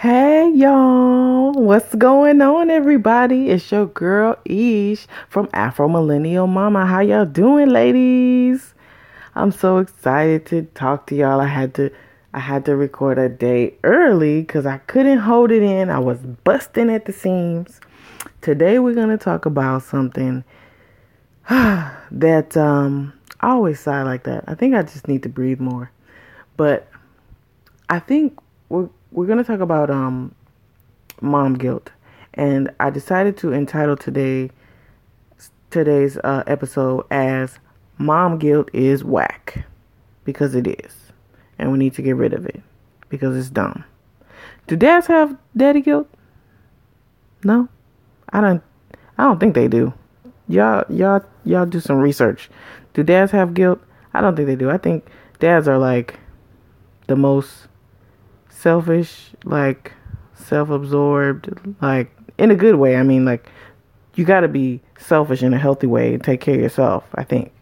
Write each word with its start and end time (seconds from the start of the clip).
Hey 0.00 0.50
y'all, 0.54 1.52
what's 1.52 1.94
going 1.94 2.40
on, 2.40 2.70
everybody? 2.70 3.50
It's 3.50 3.70
your 3.70 3.84
girl 3.84 4.38
Ish 4.46 5.06
from 5.28 5.50
Afro 5.52 5.88
Millennial 5.88 6.46
Momma. 6.46 6.86
How 6.86 7.00
y'all 7.00 7.26
doing, 7.26 7.68
ladies? 7.68 8.72
I'm 9.34 9.52
so 9.52 9.76
excited 9.76 10.46
to 10.46 10.62
talk 10.72 11.06
to 11.08 11.14
y'all. 11.14 11.38
I 11.38 11.48
had 11.48 11.74
to 11.74 11.90
I 12.32 12.38
had 12.38 12.64
to 12.64 12.76
record 12.76 13.18
a 13.18 13.28
day 13.28 13.74
early 13.84 14.40
because 14.40 14.64
I 14.64 14.78
couldn't 14.78 15.18
hold 15.18 15.50
it 15.50 15.62
in. 15.62 15.90
I 15.90 15.98
was 15.98 16.20
busting 16.44 16.88
at 16.88 17.04
the 17.04 17.12
seams. 17.12 17.78
Today 18.40 18.78
we're 18.78 18.94
gonna 18.94 19.18
talk 19.18 19.44
about 19.44 19.82
something 19.82 20.44
that 21.50 22.56
um 22.56 23.12
I 23.40 23.50
always 23.50 23.78
sigh 23.80 24.02
like 24.02 24.22
that. 24.22 24.44
I 24.46 24.54
think 24.54 24.74
I 24.74 24.82
just 24.82 25.08
need 25.08 25.24
to 25.24 25.28
breathe 25.28 25.60
more. 25.60 25.90
But 26.56 26.88
I 27.90 27.98
think 27.98 28.38
we're 28.70 28.88
we're 29.12 29.26
gonna 29.26 29.44
talk 29.44 29.60
about 29.60 29.90
um 29.90 30.34
mom 31.20 31.54
guilt, 31.54 31.90
and 32.34 32.70
I 32.80 32.90
decided 32.90 33.36
to 33.38 33.52
entitle 33.52 33.96
today 33.96 34.50
today's 35.70 36.16
uh, 36.18 36.42
episode 36.46 37.06
as 37.10 37.58
"Mom 37.98 38.38
Guilt 38.38 38.70
is 38.72 39.04
Wack," 39.04 39.64
because 40.24 40.54
it 40.54 40.66
is, 40.66 41.12
and 41.58 41.72
we 41.72 41.78
need 41.78 41.94
to 41.94 42.02
get 42.02 42.16
rid 42.16 42.32
of 42.32 42.46
it 42.46 42.62
because 43.08 43.36
it's 43.36 43.50
dumb. 43.50 43.84
Do 44.66 44.76
dads 44.76 45.06
have 45.08 45.36
daddy 45.56 45.80
guilt? 45.80 46.08
No, 47.44 47.68
I 48.32 48.40
don't. 48.40 48.62
I 49.18 49.24
don't 49.24 49.38
think 49.38 49.54
they 49.54 49.68
do. 49.68 49.92
Y'all, 50.48 50.84
y'all, 50.88 51.24
y'all 51.44 51.66
do 51.66 51.80
some 51.80 51.98
research. 51.98 52.50
Do 52.94 53.02
dads 53.02 53.32
have 53.32 53.54
guilt? 53.54 53.80
I 54.14 54.20
don't 54.20 54.34
think 54.34 54.46
they 54.46 54.56
do. 54.56 54.70
I 54.70 54.78
think 54.78 55.06
dads 55.38 55.68
are 55.68 55.78
like 55.78 56.18
the 57.06 57.16
most 57.16 57.68
selfish, 58.60 59.30
like 59.44 59.92
self-absorbed, 60.34 61.76
like 61.80 62.14
in 62.38 62.50
a 62.50 62.54
good 62.54 62.76
way. 62.76 62.96
I 62.96 63.02
mean, 63.02 63.24
like 63.24 63.48
you 64.14 64.24
got 64.24 64.40
to 64.40 64.48
be 64.48 64.80
selfish 64.98 65.42
in 65.42 65.54
a 65.54 65.58
healthy 65.58 65.86
way 65.86 66.14
and 66.14 66.22
take 66.22 66.40
care 66.40 66.54
of 66.54 66.60
yourself, 66.60 67.04
I 67.14 67.24
think. 67.24 67.52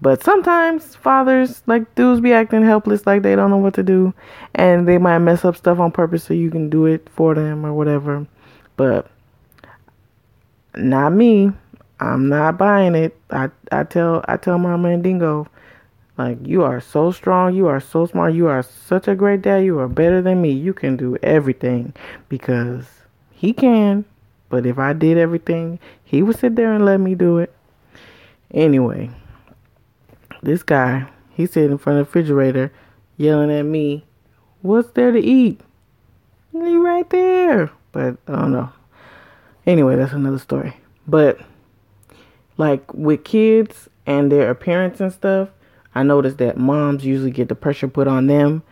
But 0.00 0.22
sometimes 0.22 0.96
fathers, 0.96 1.62
like 1.66 1.94
dudes, 1.94 2.20
be 2.20 2.32
acting 2.32 2.62
helpless, 2.62 3.06
like 3.06 3.22
they 3.22 3.34
don't 3.34 3.50
know 3.50 3.56
what 3.56 3.74
to 3.74 3.82
do, 3.82 4.12
and 4.54 4.86
they 4.86 4.98
might 4.98 5.18
mess 5.18 5.44
up 5.44 5.56
stuff 5.56 5.78
on 5.78 5.92
purpose 5.92 6.24
so 6.24 6.34
you 6.34 6.50
can 6.50 6.68
do 6.68 6.86
it 6.86 7.08
for 7.08 7.34
them 7.34 7.64
or 7.64 7.72
whatever. 7.72 8.26
But 8.76 9.10
not 10.76 11.12
me. 11.12 11.52
I'm 12.00 12.28
not 12.28 12.58
buying 12.58 12.94
it. 12.94 13.16
I 13.30 13.50
I 13.72 13.84
tell 13.84 14.24
I 14.28 14.36
tell 14.36 14.58
my 14.58 14.76
man 14.76 15.00
Dingo, 15.00 15.46
like, 16.16 16.38
you 16.46 16.62
are 16.62 16.80
so 16.80 17.10
strong. 17.10 17.54
You 17.54 17.66
are 17.66 17.80
so 17.80 18.06
smart. 18.06 18.34
You 18.34 18.46
are 18.46 18.62
such 18.62 19.08
a 19.08 19.14
great 19.14 19.42
dad. 19.42 19.64
You 19.64 19.78
are 19.80 19.88
better 19.88 20.22
than 20.22 20.40
me. 20.40 20.52
You 20.52 20.72
can 20.72 20.96
do 20.96 21.16
everything 21.22 21.92
because 22.28 22.86
he 23.32 23.52
can. 23.52 24.04
But 24.48 24.66
if 24.66 24.78
I 24.78 24.92
did 24.92 25.18
everything, 25.18 25.80
he 26.04 26.22
would 26.22 26.38
sit 26.38 26.54
there 26.54 26.72
and 26.72 26.84
let 26.84 26.98
me 26.98 27.14
do 27.16 27.38
it. 27.38 27.52
Anyway, 28.52 29.10
this 30.42 30.62
guy, 30.62 31.08
he 31.30 31.46
sitting 31.46 31.72
in 31.72 31.78
front 31.78 31.98
of 31.98 32.06
the 32.06 32.08
refrigerator 32.08 32.72
yelling 33.16 33.50
at 33.50 33.64
me, 33.64 34.04
What's 34.62 34.92
there 34.92 35.10
to 35.10 35.18
eat? 35.18 35.60
You 36.52 36.86
right 36.86 37.08
there. 37.10 37.70
But 37.92 38.16
I 38.26 38.32
don't 38.32 38.52
know. 38.52 38.72
Anyway, 39.66 39.96
that's 39.96 40.12
another 40.12 40.38
story. 40.38 40.74
But 41.06 41.38
like 42.56 42.94
with 42.94 43.24
kids 43.24 43.88
and 44.06 44.30
their 44.30 44.50
appearance 44.50 45.00
and 45.00 45.12
stuff, 45.12 45.48
I 45.94 46.02
noticed 46.02 46.38
that 46.38 46.56
moms 46.56 47.04
usually 47.04 47.30
get 47.30 47.48
the 47.48 47.54
pressure 47.54 47.88
put 47.88 48.08
on 48.08 48.26
them, 48.26 48.62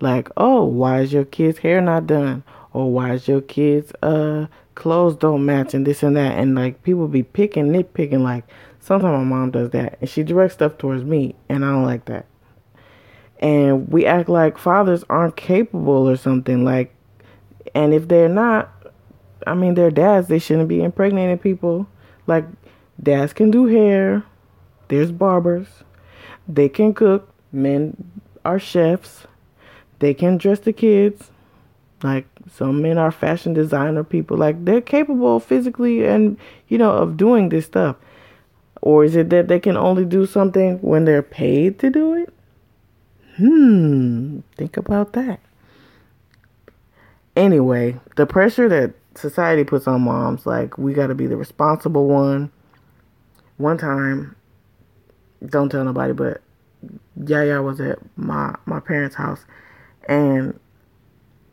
like, 0.00 0.28
oh, 0.36 0.64
why 0.64 1.00
is 1.00 1.12
your 1.12 1.24
kid's 1.24 1.58
hair 1.58 1.80
not 1.80 2.06
done? 2.06 2.42
Or 2.72 2.90
why 2.90 3.14
is 3.14 3.26
your 3.26 3.40
kid's 3.40 3.92
uh 4.02 4.46
clothes 4.74 5.16
don't 5.16 5.44
match 5.44 5.74
and 5.74 5.86
this 5.86 6.02
and 6.02 6.16
that 6.16 6.38
and 6.38 6.54
like 6.54 6.82
people 6.82 7.06
be 7.06 7.22
picking 7.22 7.66
nitpicking 7.66 8.22
like 8.22 8.44
sometimes 8.78 9.12
my 9.12 9.24
mom 9.24 9.50
does 9.50 9.68
that 9.70 9.98
and 10.00 10.08
she 10.08 10.22
directs 10.22 10.54
stuff 10.54 10.78
towards 10.78 11.04
me 11.04 11.34
and 11.50 11.64
I 11.64 11.72
don't 11.72 11.84
like 11.84 12.06
that. 12.06 12.24
And 13.40 13.88
we 13.88 14.06
act 14.06 14.30
like 14.30 14.56
fathers 14.56 15.04
aren't 15.10 15.36
capable 15.36 16.08
or 16.08 16.16
something 16.16 16.64
like 16.64 16.94
and 17.74 17.92
if 17.92 18.08
they're 18.08 18.28
not 18.28 18.72
I 19.46 19.54
mean 19.54 19.74
they're 19.74 19.90
dads, 19.90 20.28
they 20.28 20.38
shouldn't 20.38 20.68
be 20.68 20.82
impregnating 20.82 21.38
people. 21.38 21.86
Like 22.26 22.46
dads 23.02 23.32
can 23.32 23.50
do 23.50 23.66
hair. 23.66 24.24
There's 24.88 25.12
barbers 25.12 25.66
they 26.48 26.68
can 26.68 26.94
cook. 26.94 27.32
Men 27.52 27.96
are 28.44 28.58
chefs. 28.58 29.26
They 29.98 30.14
can 30.14 30.38
dress 30.38 30.60
the 30.60 30.72
kids. 30.72 31.30
Like 32.02 32.26
some 32.52 32.82
men 32.82 32.98
are 32.98 33.10
fashion 33.10 33.52
designer 33.52 34.04
people. 34.04 34.36
Like 34.36 34.64
they're 34.64 34.80
capable 34.80 35.40
physically 35.40 36.06
and 36.06 36.38
you 36.68 36.78
know 36.78 36.92
of 36.92 37.16
doing 37.16 37.48
this 37.48 37.66
stuff. 37.66 37.96
Or 38.82 39.04
is 39.04 39.14
it 39.14 39.28
that 39.30 39.48
they 39.48 39.60
can 39.60 39.76
only 39.76 40.04
do 40.04 40.24
something 40.24 40.78
when 40.78 41.04
they're 41.04 41.22
paid 41.22 41.78
to 41.80 41.90
do 41.90 42.14
it? 42.14 42.32
Hmm, 43.36 44.40
think 44.56 44.76
about 44.76 45.12
that. 45.12 45.40
Anyway, 47.36 47.98
the 48.16 48.26
pressure 48.26 48.68
that 48.68 48.94
society 49.14 49.64
puts 49.64 49.86
on 49.86 50.02
moms, 50.02 50.46
like 50.46 50.78
we 50.78 50.92
got 50.92 51.08
to 51.08 51.14
be 51.14 51.26
the 51.26 51.36
responsible 51.36 52.06
one. 52.06 52.50
One 53.58 53.76
time, 53.76 54.36
don't 55.46 55.70
tell 55.70 55.84
nobody, 55.84 56.12
but 56.12 56.40
Yaya 57.26 57.62
was 57.62 57.80
at 57.80 57.98
my 58.16 58.54
my 58.66 58.80
parents' 58.80 59.16
house, 59.16 59.44
and 60.08 60.58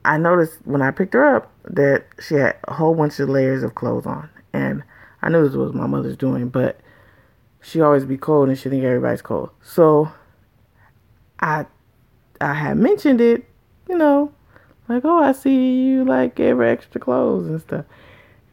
I 0.05 0.17
noticed 0.17 0.59
when 0.65 0.81
I 0.81 0.91
picked 0.91 1.13
her 1.13 1.35
up 1.35 1.51
that 1.65 2.05
she 2.21 2.35
had 2.35 2.57
a 2.67 2.73
whole 2.73 2.95
bunch 2.95 3.19
of 3.19 3.29
layers 3.29 3.63
of 3.63 3.75
clothes 3.75 4.05
on, 4.05 4.29
and 4.53 4.83
I 5.21 5.29
knew 5.29 5.45
this 5.45 5.55
was 5.55 5.73
my 5.73 5.87
mother's 5.87 6.17
doing, 6.17 6.49
but 6.49 6.79
she 7.61 7.81
always 7.81 8.05
be 8.05 8.17
cold 8.17 8.49
and 8.49 8.57
she 8.57 8.69
think 8.69 8.83
everybody's 8.83 9.21
cold. 9.21 9.49
So 9.61 10.11
I 11.39 11.65
I 12.39 12.53
had 12.53 12.77
mentioned 12.77 13.19
it, 13.19 13.45
you 13.89 13.97
know, 13.97 14.31
like 14.87 15.03
oh 15.05 15.19
I 15.19 15.31
see 15.33 15.83
you 15.83 16.05
like 16.05 16.35
gave 16.35 16.57
her 16.57 16.63
extra 16.63 17.01
clothes 17.01 17.47
and 17.47 17.61
stuff, 17.61 17.85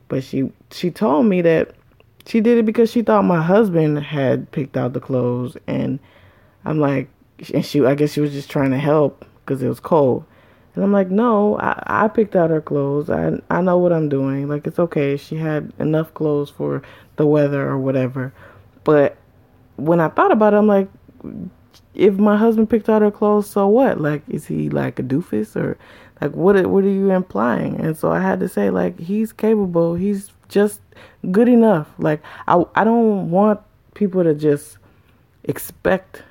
but 0.09 0.25
she 0.25 0.51
she 0.71 0.91
told 0.91 1.27
me 1.27 1.43
that 1.43 1.75
she 2.27 2.41
did 2.41 2.59
it 2.59 2.65
because 2.65 2.91
she 2.91 3.03
thought 3.03 3.25
my 3.25 3.43
husband 3.43 3.99
had 3.99 4.51
picked 4.51 4.77
out 4.77 4.93
the 4.93 5.01
clothes 5.01 5.57
and 5.67 5.99
I'm 6.65 6.79
like 6.79 7.09
and 7.53 7.65
she 7.65 7.85
I 7.85 7.95
guess 7.95 8.12
she 8.12 8.21
was 8.21 8.33
just 8.33 8.51
trying 8.51 8.71
to 8.71 8.79
help 8.79 9.25
because 9.45 9.62
it 9.62 9.69
was 9.69 9.81
cold. 9.81 10.25
And 10.75 10.83
I'm 10.83 10.93
like, 10.93 11.09
no, 11.09 11.57
I, 11.59 11.81
I 11.87 12.09
picked 12.09 12.34
out 12.34 12.51
her 12.51 12.61
clothes. 12.61 13.11
I 13.11 13.41
I 13.51 13.61
know 13.61 13.79
what 13.79 13.93
I'm 13.93 14.09
doing. 14.09 14.49
Like 14.49 14.67
it's 14.67 14.79
okay. 14.79 15.17
She 15.17 15.37
had 15.37 15.73
enough 15.79 16.15
clothes 16.15 16.51
for 16.51 16.83
the 17.17 17.27
weather 17.27 17.69
or 17.69 17.79
whatever. 17.79 18.33
But 18.83 19.17
when 19.77 20.01
I 20.01 20.09
thought 20.09 20.33
about 20.33 20.55
it, 20.55 20.57
I'm 20.57 20.67
like, 20.67 20.89
if 21.95 22.15
my 22.15 22.37
husband 22.37 22.71
picked 22.71 22.89
out 22.89 23.03
her 23.03 23.11
clothes, 23.11 23.49
so 23.49 23.69
what? 23.69 24.01
Like, 24.01 24.23
is 24.29 24.47
he 24.47 24.69
like 24.69 24.99
a 24.99 25.03
doofus 25.03 25.57
or 25.57 25.79
like 26.21 26.33
what? 26.33 26.67
What 26.67 26.84
are 26.84 26.89
you 26.89 27.11
implying? 27.11 27.81
And 27.81 27.97
so 27.97 28.11
I 28.13 28.21
had 28.21 28.41
to 28.41 28.49
say, 28.49 28.71
like, 28.71 28.99
he's 28.99 29.33
capable. 29.33 29.95
He's 29.95 30.31
just 30.49 30.81
good 31.31 31.49
enough. 31.49 31.88
Like 31.99 32.22
I 32.47 32.62
I 32.75 32.84
don't 32.84 33.31
want 33.31 33.60
people 33.94 34.25
to 34.25 34.34
just 34.34 34.78
expect 35.44 36.22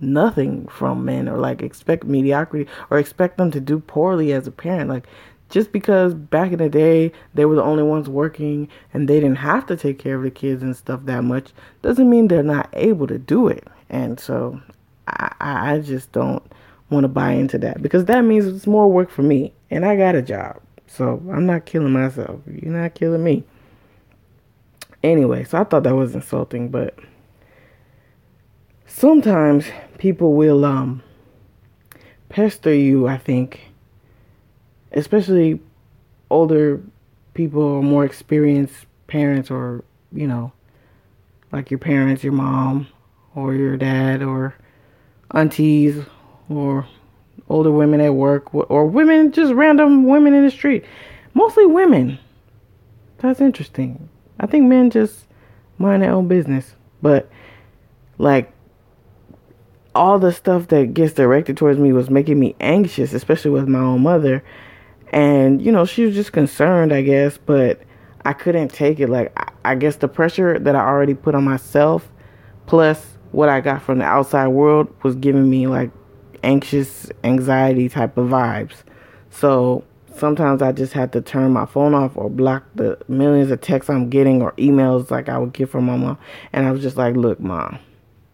nothing 0.00 0.66
from 0.68 1.04
men 1.04 1.28
or 1.28 1.38
like 1.38 1.62
expect 1.62 2.04
mediocrity 2.04 2.70
or 2.90 2.98
expect 2.98 3.36
them 3.36 3.50
to 3.50 3.60
do 3.60 3.78
poorly 3.80 4.32
as 4.32 4.46
a 4.46 4.50
parent. 4.50 4.88
Like 4.88 5.06
just 5.48 5.72
because 5.72 6.14
back 6.14 6.52
in 6.52 6.58
the 6.58 6.68
day 6.68 7.12
they 7.34 7.44
were 7.44 7.56
the 7.56 7.62
only 7.62 7.82
ones 7.82 8.08
working 8.08 8.68
and 8.94 9.08
they 9.08 9.20
didn't 9.20 9.36
have 9.36 9.66
to 9.66 9.76
take 9.76 9.98
care 9.98 10.16
of 10.16 10.22
the 10.22 10.30
kids 10.30 10.62
and 10.62 10.76
stuff 10.76 11.00
that 11.04 11.24
much 11.24 11.52
doesn't 11.82 12.08
mean 12.08 12.28
they're 12.28 12.42
not 12.42 12.68
able 12.72 13.06
to 13.06 13.18
do 13.18 13.48
it. 13.48 13.66
And 13.88 14.18
so 14.18 14.60
I 15.06 15.34
I 15.40 15.78
just 15.80 16.12
don't 16.12 16.42
want 16.88 17.04
to 17.04 17.08
buy 17.08 17.32
into 17.32 17.58
that 17.58 17.82
because 17.82 18.06
that 18.06 18.22
means 18.22 18.46
it's 18.46 18.66
more 18.66 18.90
work 18.90 19.10
for 19.10 19.22
me 19.22 19.52
and 19.70 19.84
I 19.84 19.96
got 19.96 20.14
a 20.14 20.22
job. 20.22 20.60
So 20.92 21.22
I'm 21.30 21.46
not 21.46 21.66
killing 21.66 21.92
myself. 21.92 22.40
You're 22.46 22.72
not 22.72 22.94
killing 22.94 23.22
me. 23.22 23.44
Anyway, 25.04 25.44
so 25.44 25.58
I 25.58 25.64
thought 25.64 25.84
that 25.84 25.94
was 25.94 26.16
insulting, 26.16 26.68
but 26.68 26.98
sometimes 28.86 29.66
people 29.98 30.34
will 30.34 30.64
um 30.64 31.02
pester 32.28 32.74
you, 32.74 33.06
I 33.06 33.18
think. 33.18 33.60
Especially 34.90 35.60
older 36.28 36.82
people 37.34 37.62
or 37.62 37.82
more 37.84 38.04
experienced 38.04 38.86
parents 39.06 39.48
or, 39.48 39.84
you 40.12 40.26
know, 40.26 40.52
like 41.52 41.70
your 41.70 41.78
parents, 41.78 42.24
your 42.24 42.32
mom 42.32 42.88
or 43.36 43.54
your 43.54 43.76
dad 43.76 44.24
or 44.24 44.56
aunties 45.30 46.04
or 46.48 46.88
older 47.48 47.70
women 47.70 48.00
at 48.00 48.14
work 48.14 48.54
or 48.54 48.86
women 48.86 49.32
just 49.32 49.52
random 49.54 50.06
women 50.06 50.34
in 50.34 50.44
the 50.44 50.50
street. 50.50 50.84
Mostly 51.34 51.66
women. 51.66 52.18
That's 53.18 53.40
interesting. 53.40 54.08
I 54.38 54.46
think 54.46 54.66
men 54.66 54.90
just 54.90 55.26
mind 55.78 56.02
their 56.02 56.12
own 56.12 56.28
business, 56.28 56.74
but 57.02 57.30
like 58.18 58.52
all 59.94 60.18
the 60.18 60.32
stuff 60.32 60.68
that 60.68 60.94
gets 60.94 61.14
directed 61.14 61.56
towards 61.56 61.78
me 61.78 61.92
was 61.92 62.10
making 62.10 62.38
me 62.38 62.54
anxious, 62.60 63.12
especially 63.12 63.50
with 63.50 63.68
my 63.68 63.78
own 63.78 64.02
mother. 64.02 64.44
And, 65.12 65.60
you 65.60 65.72
know, 65.72 65.84
she 65.84 66.04
was 66.04 66.14
just 66.14 66.32
concerned, 66.32 66.92
I 66.92 67.02
guess, 67.02 67.38
but 67.38 67.80
I 68.24 68.32
couldn't 68.32 68.68
take 68.68 69.00
it. 69.00 69.08
Like, 69.08 69.36
I 69.64 69.74
guess 69.74 69.96
the 69.96 70.08
pressure 70.08 70.58
that 70.58 70.76
I 70.76 70.80
already 70.80 71.14
put 71.14 71.34
on 71.34 71.44
myself, 71.44 72.08
plus 72.66 73.04
what 73.32 73.48
I 73.48 73.60
got 73.60 73.82
from 73.82 73.98
the 73.98 74.04
outside 74.04 74.48
world, 74.48 74.94
was 75.02 75.16
giving 75.16 75.50
me 75.50 75.66
like 75.66 75.90
anxious, 76.42 77.10
anxiety 77.24 77.88
type 77.88 78.16
of 78.16 78.28
vibes. 78.28 78.82
So 79.30 79.84
sometimes 80.14 80.62
I 80.62 80.72
just 80.72 80.92
had 80.92 81.12
to 81.12 81.20
turn 81.20 81.52
my 81.52 81.66
phone 81.66 81.94
off 81.94 82.16
or 82.16 82.28
block 82.28 82.64
the 82.74 82.98
millions 83.08 83.50
of 83.50 83.60
texts 83.60 83.90
I'm 83.90 84.10
getting 84.10 84.42
or 84.42 84.52
emails 84.52 85.10
like 85.10 85.28
I 85.28 85.38
would 85.38 85.52
get 85.52 85.68
from 85.68 85.86
my 85.86 85.96
mom. 85.96 86.18
And 86.52 86.66
I 86.66 86.72
was 86.72 86.82
just 86.82 86.96
like, 86.96 87.16
look, 87.16 87.40
mom, 87.40 87.78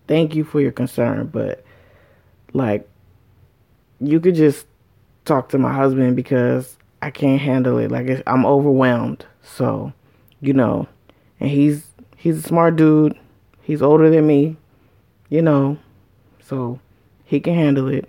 thank 0.09 0.35
you 0.35 0.45
for 0.45 0.61
your 0.61 0.73
concern, 0.73 1.27
but 1.27 1.65
like, 2.53 2.89
you 4.01 4.21
could 4.21 4.35
just 4.35 4.67
talk 5.25 5.49
to 5.51 5.59
my 5.59 5.73
husband 5.73 6.17
because 6.17 6.77
I 7.03 7.11
can't 7.11 7.41
handle 7.41 7.79
it. 7.79 7.91
Like, 7.91 8.23
I'm 8.27 8.45
overwhelmed. 8.45 9.25
So, 9.43 9.93
you 10.41 10.53
know, 10.53 10.89
and 11.41 11.51
he's 11.51 11.87
he's 12.17 12.39
a 12.39 12.43
smart 12.43 12.77
dude. 12.77 13.19
He's 13.63 13.83
older 13.83 14.11
than 14.11 14.27
me, 14.27 14.57
you 15.29 15.43
know, 15.43 15.79
so 16.41 16.79
he 17.27 17.41
can 17.41 17.55
handle 17.55 17.89
it. 17.89 18.09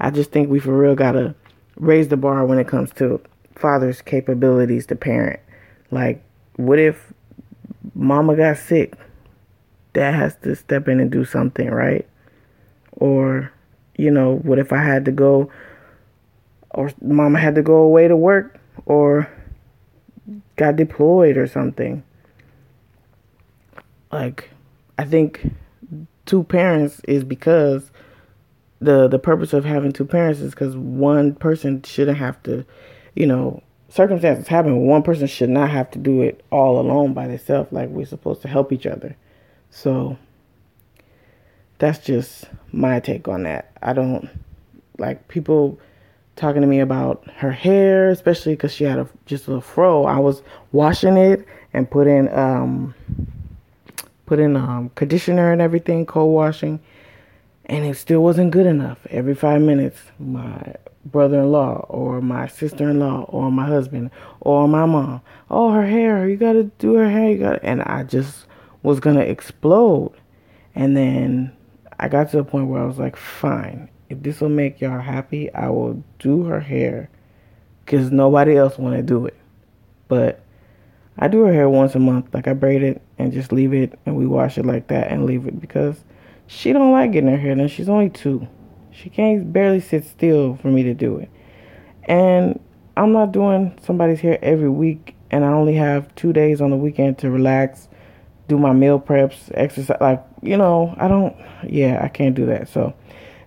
I 0.00 0.10
just 0.10 0.32
think 0.32 0.48
we 0.48 0.58
for 0.58 0.76
real 0.76 0.96
gotta 0.96 1.36
raise 1.76 2.08
the 2.08 2.16
bar 2.16 2.44
when 2.44 2.58
it 2.58 2.66
comes 2.66 2.90
to 2.94 3.20
father's 3.54 4.02
capabilities 4.02 4.86
to 4.86 4.96
parent. 4.96 5.38
Like, 5.90 6.22
what 6.56 6.78
if 6.78 7.12
mama 7.94 8.36
got 8.36 8.56
sick? 8.56 8.94
Dad 9.92 10.14
has 10.14 10.36
to 10.42 10.56
step 10.56 10.88
in 10.88 11.00
and 11.00 11.10
do 11.10 11.24
something, 11.24 11.70
right? 11.70 12.08
Or, 12.92 13.52
you 13.96 14.10
know, 14.10 14.36
what 14.36 14.58
if 14.58 14.72
I 14.72 14.82
had 14.82 15.04
to 15.04 15.12
go, 15.12 15.50
or 16.70 16.90
mama 17.00 17.38
had 17.38 17.54
to 17.54 17.62
go 17.62 17.76
away 17.76 18.08
to 18.08 18.16
work, 18.16 18.58
or 18.86 19.28
got 20.56 20.76
deployed 20.76 21.36
or 21.36 21.46
something? 21.46 22.02
Like, 24.10 24.50
I 24.98 25.04
think 25.04 25.52
two 26.26 26.44
parents 26.44 27.00
is 27.08 27.24
because 27.24 27.90
the 28.80 29.08
the 29.08 29.18
purpose 29.18 29.52
of 29.52 29.64
having 29.64 29.92
two 29.92 30.04
parents 30.04 30.40
is 30.40 30.52
because 30.52 30.76
one 30.76 31.34
person 31.34 31.82
shouldn't 31.82 32.18
have 32.18 32.42
to, 32.44 32.64
you 33.14 33.26
know, 33.26 33.62
circumstances 33.88 34.46
happen. 34.46 34.86
One 34.86 35.02
person 35.02 35.26
should 35.26 35.50
not 35.50 35.70
have 35.70 35.90
to 35.92 35.98
do 35.98 36.22
it 36.22 36.44
all 36.50 36.80
alone 36.80 37.14
by 37.14 37.26
themselves. 37.26 37.72
Like 37.72 37.88
we're 37.88 38.06
supposed 38.06 38.42
to 38.42 38.48
help 38.48 38.72
each 38.72 38.86
other. 38.86 39.16
So 39.70 40.16
that's 41.78 41.98
just 41.98 42.44
my 42.72 43.00
take 43.00 43.28
on 43.28 43.44
that. 43.44 43.72
I 43.82 43.92
don't 43.92 44.28
like 44.98 45.28
people 45.28 45.78
talking 46.36 46.60
to 46.62 46.68
me 46.68 46.78
about 46.78 47.28
her 47.36 47.50
hair, 47.50 48.10
especially 48.10 48.52
because 48.52 48.72
she 48.72 48.84
had 48.84 48.98
a 48.98 49.08
just 49.26 49.48
a 49.48 49.60
fro. 49.60 50.04
I 50.04 50.18
was 50.18 50.42
washing 50.70 51.16
it 51.16 51.44
and 51.72 51.90
putting 51.90 52.32
um 52.32 52.94
putting 54.26 54.54
um 54.56 54.90
conditioner 54.94 55.52
and 55.52 55.60
everything, 55.60 56.06
cold 56.06 56.32
washing 56.32 56.78
and 57.68 57.84
it 57.84 57.96
still 57.96 58.22
wasn't 58.22 58.50
good 58.50 58.66
enough. 58.66 59.06
Every 59.10 59.34
five 59.34 59.60
minutes, 59.60 59.98
my 60.18 60.74
brother 61.04 61.40
in 61.40 61.52
law 61.52 61.86
or 61.88 62.20
my 62.20 62.46
sister 62.46 62.88
in 62.88 62.98
law 62.98 63.24
or 63.28 63.50
my 63.50 63.66
husband 63.66 64.10
or 64.40 64.66
my 64.66 64.86
mom, 64.86 65.20
oh, 65.50 65.70
her 65.72 65.86
hair, 65.86 66.28
you 66.28 66.36
gotta 66.36 66.64
do 66.64 66.94
her 66.94 67.08
hair, 67.08 67.30
you 67.30 67.38
gotta, 67.38 67.64
and 67.64 67.82
I 67.82 68.04
just 68.04 68.46
was 68.82 69.00
gonna 69.00 69.20
explode. 69.20 70.12
And 70.74 70.96
then 70.96 71.52
I 71.98 72.08
got 72.08 72.30
to 72.30 72.38
the 72.38 72.44
point 72.44 72.68
where 72.68 72.82
I 72.82 72.86
was 72.86 72.98
like, 72.98 73.16
fine, 73.16 73.90
if 74.08 74.22
this 74.22 74.40
will 74.40 74.48
make 74.48 74.80
y'all 74.80 75.00
happy, 75.00 75.52
I 75.52 75.68
will 75.68 76.02
do 76.18 76.44
her 76.44 76.60
hair 76.60 77.10
because 77.84 78.10
nobody 78.10 78.56
else 78.56 78.78
want 78.78 78.96
to 78.96 79.02
do 79.02 79.26
it. 79.26 79.36
But 80.08 80.42
I 81.18 81.28
do 81.28 81.42
her 81.42 81.52
hair 81.52 81.68
once 81.68 81.94
a 81.94 81.98
month, 81.98 82.32
like 82.32 82.46
I 82.48 82.54
braid 82.54 82.82
it 82.82 83.02
and 83.18 83.32
just 83.32 83.52
leave 83.52 83.74
it 83.74 83.98
and 84.06 84.16
we 84.16 84.26
wash 84.26 84.56
it 84.56 84.64
like 84.64 84.86
that 84.88 85.10
and 85.10 85.26
leave 85.26 85.46
it 85.46 85.60
because 85.60 86.02
she 86.48 86.72
don't 86.72 86.90
like 86.90 87.12
getting 87.12 87.30
her 87.30 87.36
hair 87.36 87.54
done. 87.54 87.68
She's 87.68 87.88
only 87.88 88.10
two. 88.10 88.48
She 88.90 89.10
can't 89.10 89.52
barely 89.52 89.78
sit 89.78 90.04
still 90.04 90.56
for 90.56 90.68
me 90.68 90.82
to 90.82 90.94
do 90.94 91.18
it. 91.18 91.30
And 92.04 92.58
I'm 92.96 93.12
not 93.12 93.30
doing 93.30 93.78
somebody's 93.80 94.18
hair 94.18 94.38
every 94.42 94.68
week 94.68 95.14
and 95.30 95.44
I 95.44 95.48
only 95.52 95.74
have 95.74 96.12
two 96.14 96.32
days 96.32 96.60
on 96.60 96.70
the 96.70 96.76
weekend 96.76 97.18
to 97.18 97.30
relax, 97.30 97.88
do 98.48 98.58
my 98.58 98.72
meal 98.72 98.98
preps, 98.98 99.50
exercise 99.54 99.98
like, 100.00 100.24
you 100.42 100.56
know, 100.56 100.94
I 100.98 101.06
don't 101.06 101.36
yeah, 101.68 102.00
I 102.02 102.08
can't 102.08 102.34
do 102.34 102.46
that. 102.46 102.68
So 102.68 102.94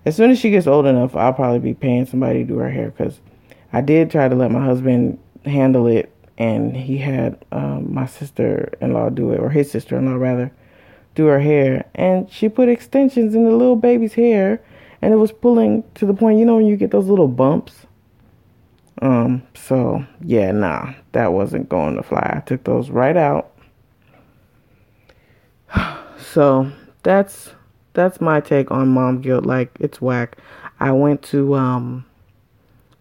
as 0.04 0.16
soon 0.16 0.30
as 0.30 0.38
she 0.38 0.50
gets 0.50 0.66
old 0.66 0.86
enough, 0.86 1.16
I'll 1.16 1.32
probably 1.32 1.58
be 1.58 1.74
paying 1.74 2.06
somebody 2.06 2.40
to 2.40 2.44
do 2.44 2.58
her 2.58 2.70
hair 2.70 2.90
because 2.90 3.20
I 3.72 3.80
did 3.80 4.10
try 4.10 4.28
to 4.28 4.34
let 4.34 4.50
my 4.50 4.64
husband 4.64 5.18
handle 5.44 5.86
it, 5.86 6.12
and 6.38 6.76
he 6.76 6.98
had 6.98 7.44
um, 7.52 7.92
my 7.92 8.06
sister 8.06 8.72
in 8.80 8.92
law 8.92 9.08
do 9.08 9.32
it, 9.32 9.40
or 9.40 9.50
his 9.50 9.70
sister 9.70 9.96
in 9.98 10.06
law 10.06 10.16
rather, 10.16 10.52
do 11.14 11.26
her 11.26 11.40
hair 11.40 11.84
and 11.94 12.30
she 12.30 12.48
put 12.48 12.68
extensions 12.68 13.34
in 13.34 13.44
the 13.44 13.50
little 13.50 13.76
baby's 13.76 14.14
hair 14.14 14.62
and 15.00 15.12
it 15.12 15.16
was 15.16 15.32
pulling 15.32 15.84
to 15.94 16.06
the 16.06 16.14
point 16.14 16.38
you 16.38 16.44
know 16.44 16.56
when 16.56 16.66
you 16.66 16.76
get 16.76 16.90
those 16.90 17.06
little 17.06 17.28
bumps? 17.28 17.86
Um 19.00 19.42
so 19.54 20.04
yeah 20.24 20.52
nah 20.52 20.94
that 21.12 21.32
wasn't 21.32 21.68
going 21.68 21.96
to 21.96 22.02
fly. 22.02 22.34
I 22.36 22.40
took 22.40 22.64
those 22.64 22.90
right 22.90 23.16
out. 23.16 23.50
So 26.32 26.70
that's 27.02 27.50
that's 27.92 28.20
my 28.20 28.40
take 28.40 28.70
on 28.70 28.88
mom 28.88 29.20
guilt. 29.20 29.44
Like 29.44 29.70
it's 29.80 30.00
whack. 30.00 30.38
I 30.80 30.92
went 30.92 31.22
to 31.24 31.54
um 31.54 32.06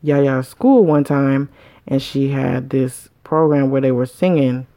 yaya's 0.03 0.47
school 0.47 0.83
one 0.83 1.03
time 1.03 1.47
and 1.87 2.01
she 2.01 2.29
had 2.29 2.71
this 2.71 3.09
program 3.23 3.69
where 3.69 3.79
they 3.79 3.91
were 3.91 4.05
singing 4.05 4.67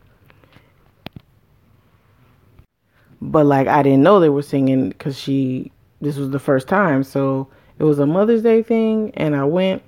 but 3.30 3.46
like 3.46 3.66
I 3.66 3.82
didn't 3.82 4.02
know 4.02 4.20
they 4.20 4.28
were 4.28 4.42
singing 4.42 4.90
because 4.90 5.18
she 5.18 5.72
this 6.00 6.16
was 6.16 6.30
the 6.30 6.38
first 6.38 6.68
time, 6.68 7.02
so 7.02 7.48
it 7.78 7.84
was 7.84 7.98
a 7.98 8.06
Mother's 8.06 8.42
Day 8.42 8.62
thing, 8.62 9.12
and 9.14 9.34
I 9.34 9.44
went. 9.44 9.82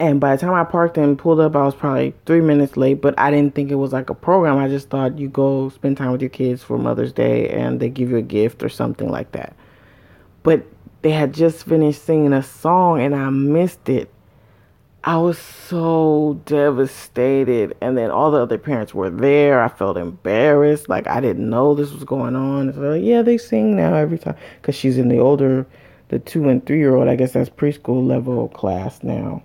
And 0.00 0.20
by 0.20 0.34
the 0.34 0.40
time 0.40 0.54
I 0.54 0.64
parked 0.64 0.98
and 0.98 1.16
pulled 1.16 1.38
up, 1.40 1.54
I 1.54 1.64
was 1.64 1.74
probably 1.74 2.14
three 2.26 2.40
minutes 2.40 2.76
late. 2.76 3.00
But 3.00 3.18
I 3.18 3.30
didn't 3.30 3.54
think 3.54 3.70
it 3.70 3.76
was 3.76 3.92
like 3.92 4.10
a 4.10 4.14
program. 4.14 4.58
I 4.58 4.68
just 4.68 4.90
thought 4.90 5.18
you 5.18 5.28
go 5.28 5.68
spend 5.70 5.96
time 5.96 6.10
with 6.10 6.20
your 6.20 6.30
kids 6.30 6.62
for 6.62 6.76
Mother's 6.76 7.12
Day, 7.12 7.48
and 7.48 7.80
they 7.80 7.88
give 7.88 8.10
you 8.10 8.16
a 8.16 8.22
gift 8.22 8.62
or 8.62 8.68
something 8.68 9.08
like 9.08 9.32
that. 9.32 9.56
But 10.42 10.66
they 11.02 11.12
had 11.12 11.32
just 11.32 11.64
finished 11.64 12.04
singing 12.04 12.32
a 12.32 12.42
song, 12.42 13.00
and 13.00 13.14
I 13.14 13.30
missed 13.30 13.88
it. 13.88 14.10
I 15.06 15.18
was 15.18 15.38
so 15.38 16.40
devastated. 16.46 17.76
And 17.82 17.96
then 17.96 18.10
all 18.10 18.30
the 18.30 18.40
other 18.40 18.56
parents 18.56 18.94
were 18.94 19.10
there. 19.10 19.62
I 19.62 19.68
felt 19.68 19.98
embarrassed. 19.98 20.88
Like 20.88 21.06
I 21.06 21.20
didn't 21.20 21.48
know 21.48 21.74
this 21.74 21.92
was 21.92 22.04
going 22.04 22.34
on. 22.34 22.72
So, 22.72 22.80
like, 22.80 23.02
yeah, 23.02 23.20
they 23.20 23.36
sing 23.36 23.76
now 23.76 23.94
every 23.94 24.18
time. 24.18 24.36
Because 24.60 24.74
she's 24.74 24.96
in 24.96 25.08
the 25.08 25.18
older, 25.18 25.66
the 26.08 26.18
two 26.18 26.48
and 26.48 26.64
three 26.64 26.78
year 26.78 26.94
old, 26.94 27.08
I 27.08 27.16
guess 27.16 27.32
that's 27.32 27.50
preschool 27.50 28.06
level 28.06 28.48
class 28.48 29.02
now. 29.02 29.42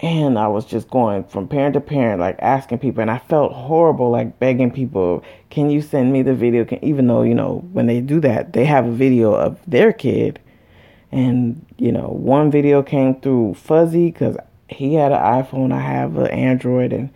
And 0.00 0.36
I 0.36 0.48
was 0.48 0.64
just 0.64 0.90
going 0.90 1.22
from 1.24 1.46
parent 1.46 1.74
to 1.74 1.80
parent, 1.80 2.20
like 2.20 2.36
asking 2.40 2.78
people. 2.78 3.00
And 3.00 3.12
I 3.12 3.18
felt 3.18 3.52
horrible, 3.52 4.10
like 4.10 4.40
begging 4.40 4.72
people, 4.72 5.22
can 5.50 5.70
you 5.70 5.82
send 5.82 6.12
me 6.12 6.22
the 6.22 6.34
video? 6.34 6.64
Can, 6.64 6.84
even 6.84 7.06
though, 7.06 7.22
you 7.22 7.34
know, 7.34 7.64
when 7.72 7.86
they 7.86 8.00
do 8.00 8.20
that, 8.20 8.54
they 8.54 8.64
have 8.64 8.86
a 8.86 8.92
video 8.92 9.34
of 9.34 9.60
their 9.68 9.92
kid 9.92 10.40
and 11.10 11.64
you 11.78 11.90
know 11.90 12.08
one 12.08 12.50
video 12.50 12.82
came 12.82 13.18
through 13.20 13.54
fuzzy 13.54 14.10
because 14.10 14.36
he 14.68 14.94
had 14.94 15.12
an 15.12 15.18
iphone 15.42 15.72
i 15.72 15.80
have 15.80 16.16
an 16.16 16.28
android 16.28 16.92
and 16.92 17.10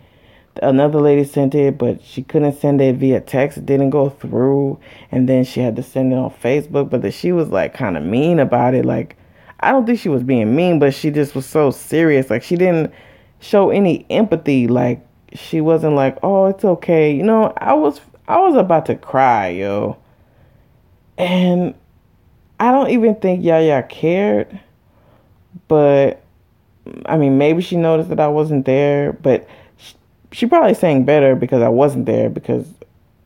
another 0.61 0.99
lady 0.99 1.23
sent 1.23 1.55
it 1.55 1.77
but 1.77 2.01
she 2.03 2.21
couldn't 2.21 2.59
send 2.59 2.79
it 2.79 2.95
via 2.97 3.19
text. 3.19 3.57
It 3.57 3.65
didn't 3.65 3.89
go 3.89 4.09
through 4.09 4.79
and 5.11 5.27
then 5.27 5.43
she 5.43 5.61
had 5.61 5.75
to 5.77 5.83
send 5.83 6.13
it 6.13 6.15
on 6.15 6.31
facebook 6.31 6.89
but 6.89 7.13
she 7.13 7.31
was 7.31 7.49
like 7.49 7.73
kind 7.73 7.97
of 7.97 8.03
mean 8.03 8.39
about 8.39 8.75
it 8.75 8.85
like 8.85 9.17
i 9.61 9.71
don't 9.71 9.85
think 9.85 9.99
she 9.99 10.09
was 10.09 10.23
being 10.23 10.55
mean 10.55 10.77
but 10.77 10.93
she 10.93 11.09
just 11.09 11.33
was 11.33 11.45
so 11.45 11.71
serious 11.71 12.29
like 12.29 12.43
she 12.43 12.55
didn't 12.55 12.93
show 13.39 13.71
any 13.71 14.05
empathy 14.11 14.67
like 14.67 15.05
she 15.33 15.59
wasn't 15.59 15.95
like 15.95 16.17
oh 16.21 16.45
it's 16.45 16.63
okay 16.63 17.11
you 17.11 17.23
know 17.23 17.51
i 17.57 17.73
was 17.73 17.99
i 18.27 18.37
was 18.37 18.55
about 18.55 18.85
to 18.85 18.95
cry 18.95 19.49
yo. 19.49 19.97
And 21.17 21.75
I 22.59 22.71
don't 22.71 22.89
even 22.89 23.15
think 23.15 23.43
Yaya 23.43 23.83
cared, 23.83 24.59
but 25.67 26.22
I 27.05 27.17
mean, 27.17 27.37
maybe 27.37 27.61
she 27.61 27.77
noticed 27.77 28.09
that 28.09 28.19
I 28.19 28.27
wasn't 28.27 28.65
there, 28.65 29.13
but 29.13 29.47
she, 29.77 29.95
she 30.31 30.45
probably 30.45 30.73
sang 30.73 31.05
better 31.05 31.35
because 31.35 31.61
I 31.61 31.69
wasn't 31.69 32.05
there 32.05 32.29
because, 32.29 32.67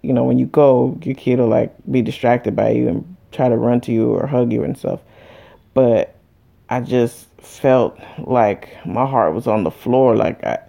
you 0.02 0.14
know, 0.14 0.24
when 0.24 0.38
you 0.38 0.46
go, 0.46 0.98
your 1.04 1.16
kid 1.16 1.40
will 1.40 1.48
like 1.48 1.74
be 1.90 2.02
distracted 2.02 2.56
by 2.56 2.72
you 2.72 2.88
and 2.88 3.18
try 3.32 3.50
to 3.50 3.58
run 3.58 3.82
to 3.82 3.92
you 3.92 4.12
or 4.12 4.28
hug 4.28 4.52
you 4.52 4.64
and 4.64 4.78
stuff. 4.78 5.00
But 5.74 6.16
I 6.70 6.82
just 6.82 7.28
felt 7.40 7.98
like 8.20 8.86
my 8.86 9.06
heart 9.06 9.34
was 9.34 9.48
on 9.48 9.64
the 9.64 9.72
floor. 9.72 10.16
Like 10.16 10.44
I, 10.44 10.60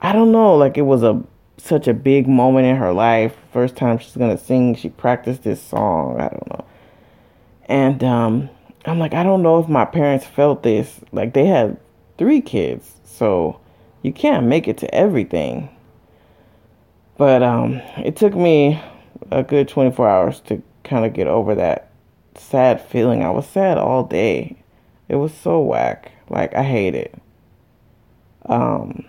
I 0.00 0.12
don't 0.12 0.32
know, 0.32 0.56
like 0.56 0.76
it 0.76 0.82
was 0.82 1.02
a 1.02 1.22
such 1.58 1.88
a 1.88 1.94
big 1.94 2.28
moment 2.28 2.66
in 2.66 2.76
her 2.76 2.92
life. 2.92 3.36
First 3.52 3.76
time 3.76 3.98
she's 3.98 4.16
gonna 4.16 4.38
sing, 4.38 4.74
she 4.74 4.88
practiced 4.88 5.42
this 5.42 5.62
song. 5.62 6.20
I 6.20 6.28
don't 6.28 6.48
know. 6.48 6.64
And 7.68 8.04
um, 8.04 8.50
I'm 8.84 8.98
like, 8.98 9.14
I 9.14 9.22
don't 9.22 9.42
know 9.42 9.58
if 9.58 9.68
my 9.68 9.84
parents 9.84 10.24
felt 10.26 10.62
this. 10.62 11.00
Like 11.12 11.32
they 11.32 11.46
had 11.46 11.78
three 12.18 12.40
kids, 12.40 12.92
so 13.04 13.60
you 14.02 14.12
can't 14.12 14.46
make 14.46 14.68
it 14.68 14.78
to 14.78 14.94
everything. 14.94 15.68
But 17.16 17.42
um, 17.42 17.80
it 17.98 18.16
took 18.16 18.34
me 18.34 18.82
a 19.30 19.42
good 19.42 19.68
24 19.68 20.08
hours 20.08 20.40
to 20.40 20.62
kind 20.84 21.04
of 21.04 21.12
get 21.12 21.26
over 21.26 21.54
that 21.54 21.90
sad 22.34 22.80
feeling. 22.80 23.22
I 23.22 23.30
was 23.30 23.46
sad 23.46 23.78
all 23.78 24.04
day. 24.04 24.56
It 25.08 25.16
was 25.16 25.32
so 25.32 25.60
whack. 25.60 26.12
Like 26.28 26.54
I 26.54 26.62
hate 26.62 26.94
it. 26.94 27.14
Um, 28.46 29.04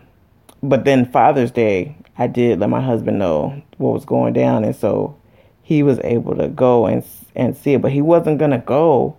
but 0.63 0.85
then 0.85 1.11
Father's 1.11 1.51
Day, 1.51 1.95
I 2.17 2.27
did 2.27 2.59
let 2.59 2.69
my 2.69 2.81
husband 2.81 3.19
know 3.19 3.61
what 3.77 3.93
was 3.93 4.05
going 4.05 4.33
down, 4.33 4.63
and 4.63 4.75
so 4.75 5.17
he 5.61 5.83
was 5.83 5.99
able 6.03 6.35
to 6.35 6.47
go 6.47 6.85
and 6.87 7.03
and 7.35 7.55
see 7.55 7.73
it. 7.73 7.81
But 7.81 7.91
he 7.91 8.01
wasn't 8.01 8.39
gonna 8.39 8.59
go. 8.59 9.17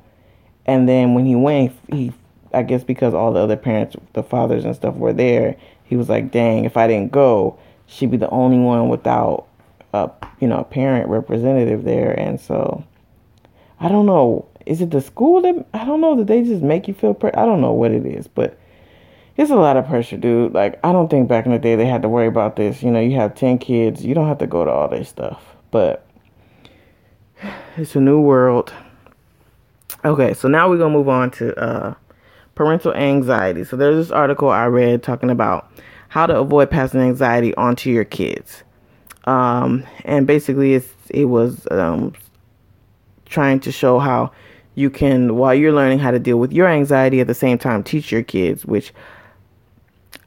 And 0.67 0.89
then 0.89 1.15
when 1.15 1.25
he 1.25 1.35
went, 1.35 1.73
he 1.91 2.13
I 2.53 2.63
guess 2.63 2.85
because 2.85 3.15
all 3.15 3.33
the 3.33 3.41
other 3.41 3.57
parents, 3.57 3.97
the 4.15 4.23
fathers 4.23 4.65
and 4.65 4.75
stuff 4.75 4.95
were 4.95 5.13
there, 5.13 5.57
he 5.85 5.97
was 5.97 6.09
like, 6.09 6.31
"Dang, 6.31 6.65
if 6.65 6.77
I 6.77 6.87
didn't 6.87 7.13
go, 7.13 7.59
she'd 7.87 8.11
be 8.11 8.17
the 8.17 8.31
only 8.31 8.59
one 8.59 8.89
without 8.89 9.47
a 9.93 10.11
you 10.41 10.49
know 10.49 10.59
a 10.59 10.65
parent 10.65 11.09
representative 11.09 11.85
there." 11.85 12.19
And 12.19 12.41
so 12.41 12.85
I 13.81 13.89
don't 13.89 14.07
know. 14.07 14.47
Is 14.67 14.81
it 14.81 14.91
the 14.91 15.01
school 15.01 15.41
that 15.43 15.67
I 15.73 15.85
don't 15.85 16.01
know 16.01 16.17
that 16.17 16.27
they 16.27 16.43
just 16.43 16.63
make 16.63 16.89
you 16.89 16.95
feel? 16.95 17.15
Pre- 17.15 17.33
I 17.33 17.47
don't 17.47 17.61
know 17.61 17.73
what 17.73 17.93
it 17.93 18.05
is, 18.05 18.29
but 18.29 18.59
it's 19.37 19.51
a 19.51 19.57
lot 19.57 19.77
of 19.77 19.87
pressure, 19.87 20.17
dude. 20.17 20.53
Like 20.53 20.79
I 20.85 20.93
don't 20.93 21.09
think 21.09 21.29
back 21.29 21.47
in 21.47 21.53
the 21.53 21.59
day 21.59 21.77
they 21.77 21.87
had 21.87 22.03
to 22.03 22.09
worry 22.09 22.27
about 22.27 22.57
this. 22.57 22.83
You 22.83 22.91
know, 22.91 23.01
you 23.01 23.17
have 23.17 23.35
ten 23.35 23.59
kids, 23.59 24.05
you 24.05 24.15
don't 24.15 24.29
have 24.29 24.39
to 24.39 24.47
go 24.47 24.65
to 24.65 24.71
all 24.71 24.89
this 24.89 25.09
stuff. 25.09 25.43
But 25.71 26.07
it's 27.77 27.95
a 27.95 28.01
new 28.01 28.21
world. 28.21 28.73
Okay, 30.05 30.35
so 30.35 30.49
now 30.49 30.69
we're 30.69 30.79
gonna 30.79 30.95
move 30.95 31.09
on 31.09 31.31
to 31.33 31.59
uh, 31.59 31.95
parental 32.59 32.93
anxiety. 32.95 33.63
So 33.63 33.77
there's 33.77 33.95
this 33.95 34.11
article 34.11 34.49
I 34.49 34.67
read 34.67 35.05
talking 35.05 35.31
about 35.31 35.71
how 36.09 36.27
to 36.27 36.37
avoid 36.37 36.73
passing 36.73 37.01
anxiety 37.01 37.55
onto 37.55 37.89
your 37.89 38.05
kids. 38.05 38.65
Um, 39.27 39.87
and 40.05 40.27
basically, 40.27 40.75
it's 40.75 40.93
it 41.09 41.27
was 41.27 41.69
um, 41.71 42.15
trying 43.27 43.61
to 43.61 43.71
show 43.71 44.01
how 44.01 44.33
you 44.75 44.91
can, 44.91 45.37
while 45.37 45.55
you're 45.55 45.73
learning 45.73 46.01
how 46.01 46.11
to 46.11 46.19
deal 46.19 46.41
with 46.41 46.53
your 46.53 46.67
anxiety, 46.67 47.21
at 47.21 47.29
the 47.29 47.35
same 47.35 47.59
time 47.59 47.85
teach 47.85 48.11
your 48.11 48.25
kids. 48.25 48.67
Which 48.67 48.93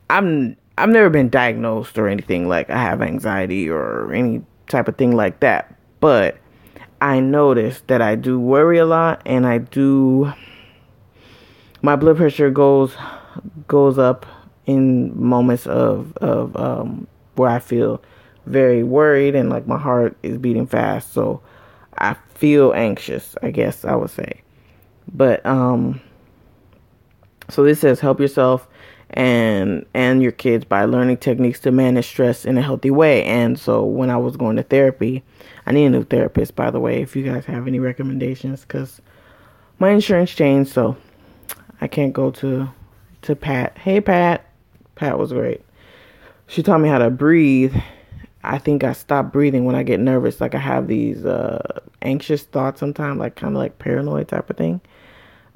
I'm 0.10 0.56
I've 0.78 0.88
never 0.88 1.10
been 1.10 1.28
diagnosed 1.28 1.98
or 1.98 2.08
anything 2.08 2.48
like 2.48 2.70
I 2.70 2.82
have 2.82 3.02
anxiety 3.02 3.70
or 3.70 4.14
any 4.14 4.42
type 4.70 4.88
of 4.88 4.96
thing 4.96 5.18
like 5.18 5.42
that, 5.42 5.76
but 6.00 6.38
I 7.02 7.20
notice 7.20 7.82
that 7.88 8.02
I 8.02 8.16
do 8.16 8.40
worry 8.40 8.78
a 8.78 8.86
lot 8.86 9.22
and 9.26 9.46
I 9.46 9.58
do 9.58 10.32
my 11.82 11.96
blood 11.96 12.18
pressure 12.18 12.50
goes 12.50 12.96
goes 13.68 13.98
up 13.98 14.26
in 14.66 15.20
moments 15.20 15.68
of 15.68 16.16
of 16.18 16.56
um, 16.56 17.08
where 17.36 17.50
I 17.50 17.60
feel 17.60 18.02
very 18.46 18.84
worried 18.84 19.36
and 19.36 19.50
like 19.50 19.68
my 19.68 19.78
heart 19.78 20.18
is 20.24 20.38
beating 20.38 20.68
fast. 20.68 21.14
So 21.14 21.42
I 21.98 22.16
feel 22.36 22.74
anxious, 22.74 23.36
I 23.42 23.52
guess 23.52 23.86
I 23.86 23.96
would 23.96 24.10
say. 24.10 24.42
But 25.14 25.46
um 25.46 26.02
so 27.50 27.64
this 27.64 27.80
says 27.82 28.00
help 28.00 28.20
yourself 28.20 28.68
and 29.12 29.86
and 29.94 30.24
your 30.24 30.32
kids 30.32 30.64
by 30.64 30.86
learning 30.86 31.18
techniques 31.18 31.60
to 31.62 31.72
manage 31.72 32.06
stress 32.06 32.46
in 32.46 32.58
a 32.58 32.62
healthy 32.62 32.92
way. 32.92 33.24
And 33.26 33.60
so 33.60 33.84
when 33.84 34.10
I 34.10 34.18
was 34.18 34.38
going 34.38 34.56
to 34.56 34.64
therapy, 34.64 35.24
I 35.66 35.72
need 35.72 35.86
a 35.86 35.90
new 35.90 36.04
therapist 36.04 36.56
by 36.56 36.72
the 36.72 36.80
way 36.80 37.02
if 37.02 37.16
you 37.16 37.24
guys 37.24 37.46
have 37.46 37.68
any 37.68 37.80
recommendations 37.80 38.66
cuz 38.66 39.02
my 39.80 39.90
insurance 39.90 40.32
changed 40.32 40.72
so 40.72 40.96
I 41.82 41.88
can't 41.88 42.14
go 42.14 42.32
to 42.32 42.70
to 43.24 43.36
Pat. 43.36 43.78
Hey 43.78 44.00
Pat. 44.00 44.48
Pat 44.96 45.18
was 45.18 45.34
great. 45.34 45.62
She 46.48 46.64
taught 46.64 46.82
me 46.82 46.90
how 46.90 47.00
to 47.00 47.10
breathe 47.10 47.76
I 48.44 48.58
think 48.58 48.84
I 48.84 48.94
stop 48.94 49.32
breathing 49.32 49.66
when 49.66 49.76
I 49.76 49.84
get 49.84 50.00
nervous. 50.00 50.42
Like 50.42 50.56
I 50.56 50.60
have 50.60 50.88
these 50.88 51.26
uh, 51.26 51.82
anxious 52.02 52.44
thoughts 52.44 52.80
sometimes, 52.80 53.20
like 53.20 53.36
kind 53.36 53.56
of 53.56 53.60
like 53.60 53.78
paranoid 53.80 54.28
type 54.28 54.50
of 54.50 54.58
thing. 54.58 54.82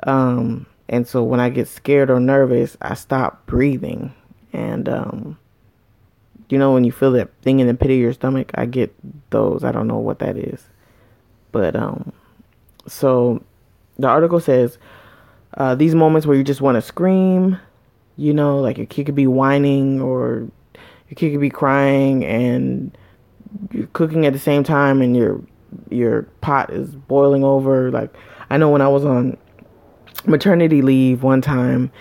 Um, 0.04 0.68
and 0.88 1.08
so 1.08 1.24
when 1.24 1.40
I 1.40 1.50
get 1.50 1.68
scared 1.68 2.12
or 2.12 2.20
nervous, 2.20 2.78
I 2.82 2.94
stop 2.94 3.46
breathing. 3.48 4.14
And 4.54 4.88
um, 4.88 5.40
you 6.50 6.60
know 6.60 6.74
when 6.74 6.84
you 6.84 6.92
feel 6.92 7.12
that 7.14 7.32
thing 7.42 7.60
in 7.60 7.68
the 7.68 7.74
pit 7.74 7.92
of 7.92 7.98
your 7.98 8.14
stomach, 8.14 8.52
I 8.54 8.66
get 8.66 8.94
those. 9.32 9.64
I 9.64 9.72
don't 9.72 9.88
know 9.88 9.98
what 9.98 10.20
that 10.20 10.38
is, 10.38 10.64
but 11.52 11.76
um, 11.76 12.14
so 12.88 13.44
the 13.98 14.08
article 14.08 14.40
says 14.40 14.78
uh, 15.56 15.76
these 15.76 15.96
moments 15.96 16.28
where 16.28 16.38
you 16.38 16.44
just 16.44 16.62
want 16.62 16.76
to 16.76 16.82
scream, 16.82 17.60
you 18.18 18.34
know, 18.34 18.60
like 18.60 18.78
your 18.78 18.86
kid 18.88 19.06
could 19.06 19.16
be 19.16 19.28
whining 19.28 20.02
or 20.02 20.48
your 21.10 21.16
kid 21.16 21.32
could 21.32 21.42
be 21.42 21.50
crying 21.50 22.24
and 22.26 22.98
you're 23.72 23.88
cooking 23.88 24.26
at 24.26 24.34
the 24.34 24.40
same 24.40 24.64
time 24.64 25.02
and 25.02 25.16
your 25.16 25.42
your 25.90 26.24
pot 26.42 26.72
is 26.72 26.96
boiling 26.96 27.44
over. 27.44 27.92
Like 27.92 28.14
I 28.50 28.58
know 28.58 28.70
when 28.70 28.82
I 28.82 28.88
was 28.88 29.06
on 29.06 29.38
maternity 30.26 30.82
leave 30.82 31.22
one 31.24 31.42
time 31.42 31.92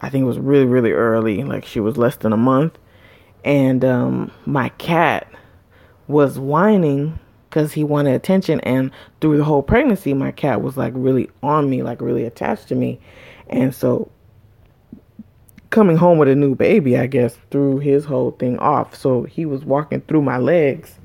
I 0.00 0.08
think 0.08 0.22
it 0.22 0.26
was 0.26 0.38
really 0.38 0.64
really 0.64 0.92
early 0.92 1.42
like 1.44 1.64
she 1.64 1.80
was 1.80 1.98
less 1.98 2.16
than 2.16 2.32
a 2.32 2.36
month 2.36 2.78
and 3.44 3.84
um, 3.84 4.30
my 4.46 4.70
cat 4.70 5.30
was 6.08 6.38
whining 6.38 7.18
because 7.54 7.72
he 7.72 7.84
wanted 7.84 8.12
attention 8.12 8.58
and 8.62 8.90
through 9.20 9.36
the 9.36 9.44
whole 9.44 9.62
pregnancy 9.62 10.12
my 10.12 10.32
cat 10.32 10.60
was 10.60 10.76
like 10.76 10.92
really 10.96 11.30
on 11.40 11.70
me 11.70 11.84
like 11.84 12.00
really 12.00 12.24
attached 12.24 12.66
to 12.66 12.74
me 12.74 12.98
and 13.48 13.72
so 13.72 14.10
coming 15.70 15.96
home 15.96 16.18
with 16.18 16.28
a 16.28 16.36
new 16.36 16.54
baby, 16.54 16.96
I 16.96 17.08
guess, 17.08 17.36
threw 17.50 17.80
his 17.80 18.04
whole 18.04 18.30
thing 18.30 18.56
off. 18.60 18.94
So 18.94 19.24
he 19.24 19.44
was 19.44 19.64
walking 19.64 20.02
through 20.02 20.22
my 20.22 20.38
legs 20.38 21.00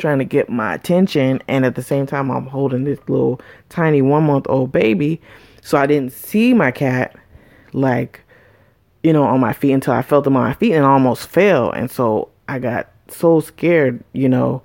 trying 0.00 0.18
to 0.18 0.24
get 0.24 0.48
my 0.48 0.74
attention 0.74 1.40
and 1.46 1.64
at 1.64 1.76
the 1.76 1.84
same 1.84 2.04
time 2.04 2.30
I'm 2.30 2.46
holding 2.46 2.82
this 2.82 2.98
little 3.08 3.40
tiny 3.68 4.02
1 4.02 4.24
month 4.24 4.46
old 4.48 4.72
baby. 4.72 5.20
So 5.62 5.78
I 5.78 5.86
didn't 5.86 6.12
see 6.12 6.54
my 6.54 6.70
cat 6.70 7.16
like 7.72 8.20
you 9.02 9.12
know 9.12 9.24
on 9.24 9.40
my 9.40 9.52
feet 9.52 9.72
until 9.72 9.94
I 9.94 10.02
felt 10.02 10.26
him 10.26 10.36
on 10.36 10.44
my 10.44 10.54
feet 10.54 10.74
and 10.74 10.84
almost 10.84 11.28
fell 11.28 11.70
and 11.70 11.90
so 11.90 12.30
I 12.48 12.58
got 12.58 12.88
so 13.08 13.40
scared, 13.40 14.02
you 14.12 14.28
know, 14.28 14.62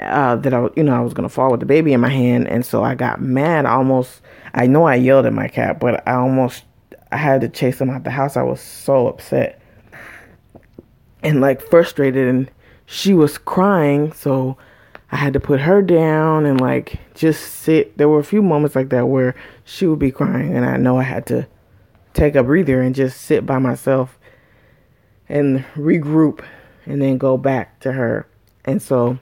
uh, 0.00 0.36
that 0.36 0.54
I, 0.54 0.68
you 0.76 0.82
know, 0.82 0.94
I 0.94 1.00
was 1.00 1.14
gonna 1.14 1.28
fall 1.28 1.50
with 1.50 1.60
the 1.60 1.66
baby 1.66 1.92
in 1.92 2.00
my 2.00 2.08
hand, 2.08 2.48
and 2.48 2.64
so 2.64 2.82
I 2.82 2.94
got 2.94 3.20
mad. 3.20 3.66
Almost, 3.66 4.20
I 4.54 4.66
know 4.66 4.84
I 4.84 4.96
yelled 4.96 5.26
at 5.26 5.32
my 5.32 5.48
cat, 5.48 5.80
but 5.80 6.06
I 6.06 6.14
almost 6.14 6.64
I 7.12 7.16
had 7.16 7.40
to 7.40 7.48
chase 7.48 7.80
him 7.80 7.90
out 7.90 8.04
the 8.04 8.10
house. 8.10 8.36
I 8.36 8.42
was 8.42 8.60
so 8.60 9.08
upset 9.08 9.60
and 11.22 11.40
like 11.40 11.60
frustrated 11.60 12.28
and 12.28 12.50
she 12.86 13.14
was 13.14 13.38
crying, 13.38 14.12
so 14.12 14.56
I 15.12 15.16
had 15.16 15.32
to 15.34 15.40
put 15.40 15.60
her 15.60 15.82
down 15.82 16.46
and 16.46 16.60
like 16.60 16.98
just 17.14 17.42
sit. 17.42 17.96
There 17.98 18.08
were 18.08 18.18
a 18.18 18.24
few 18.24 18.42
moments 18.42 18.74
like 18.74 18.88
that 18.90 19.06
where 19.06 19.34
she 19.64 19.86
would 19.86 19.98
be 19.98 20.10
crying 20.10 20.56
and 20.56 20.64
I 20.64 20.76
know 20.76 20.98
I 20.98 21.04
had 21.04 21.26
to 21.26 21.46
take 22.14 22.34
a 22.34 22.42
breather 22.42 22.80
and 22.80 22.94
just 22.94 23.20
sit 23.20 23.46
by 23.46 23.58
myself 23.58 24.18
and 25.28 25.64
regroup 25.76 26.44
and 26.86 27.00
then 27.00 27.18
go 27.18 27.36
back 27.36 27.78
to 27.80 27.92
her. 27.92 28.26
And 28.64 28.82
so 28.82 29.18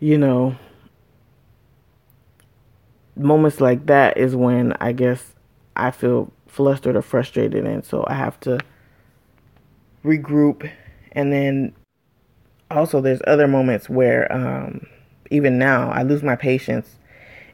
you 0.00 0.18
know 0.18 0.56
moments 3.16 3.60
like 3.60 3.86
that 3.86 4.16
is 4.16 4.34
when 4.34 4.72
I 4.80 4.92
guess 4.92 5.34
I 5.76 5.90
feel 5.90 6.32
flustered 6.46 6.96
or 6.96 7.02
frustrated, 7.02 7.64
and 7.66 7.84
so 7.84 8.04
I 8.08 8.14
have 8.14 8.40
to 8.40 8.58
regroup. 10.04 10.70
And 11.12 11.32
then 11.32 11.74
also, 12.70 13.00
there's 13.00 13.20
other 13.26 13.46
moments 13.46 13.88
where 13.88 14.30
um, 14.32 14.86
even 15.30 15.58
now 15.58 15.90
I 15.90 16.02
lose 16.02 16.22
my 16.22 16.36
patience, 16.36 16.96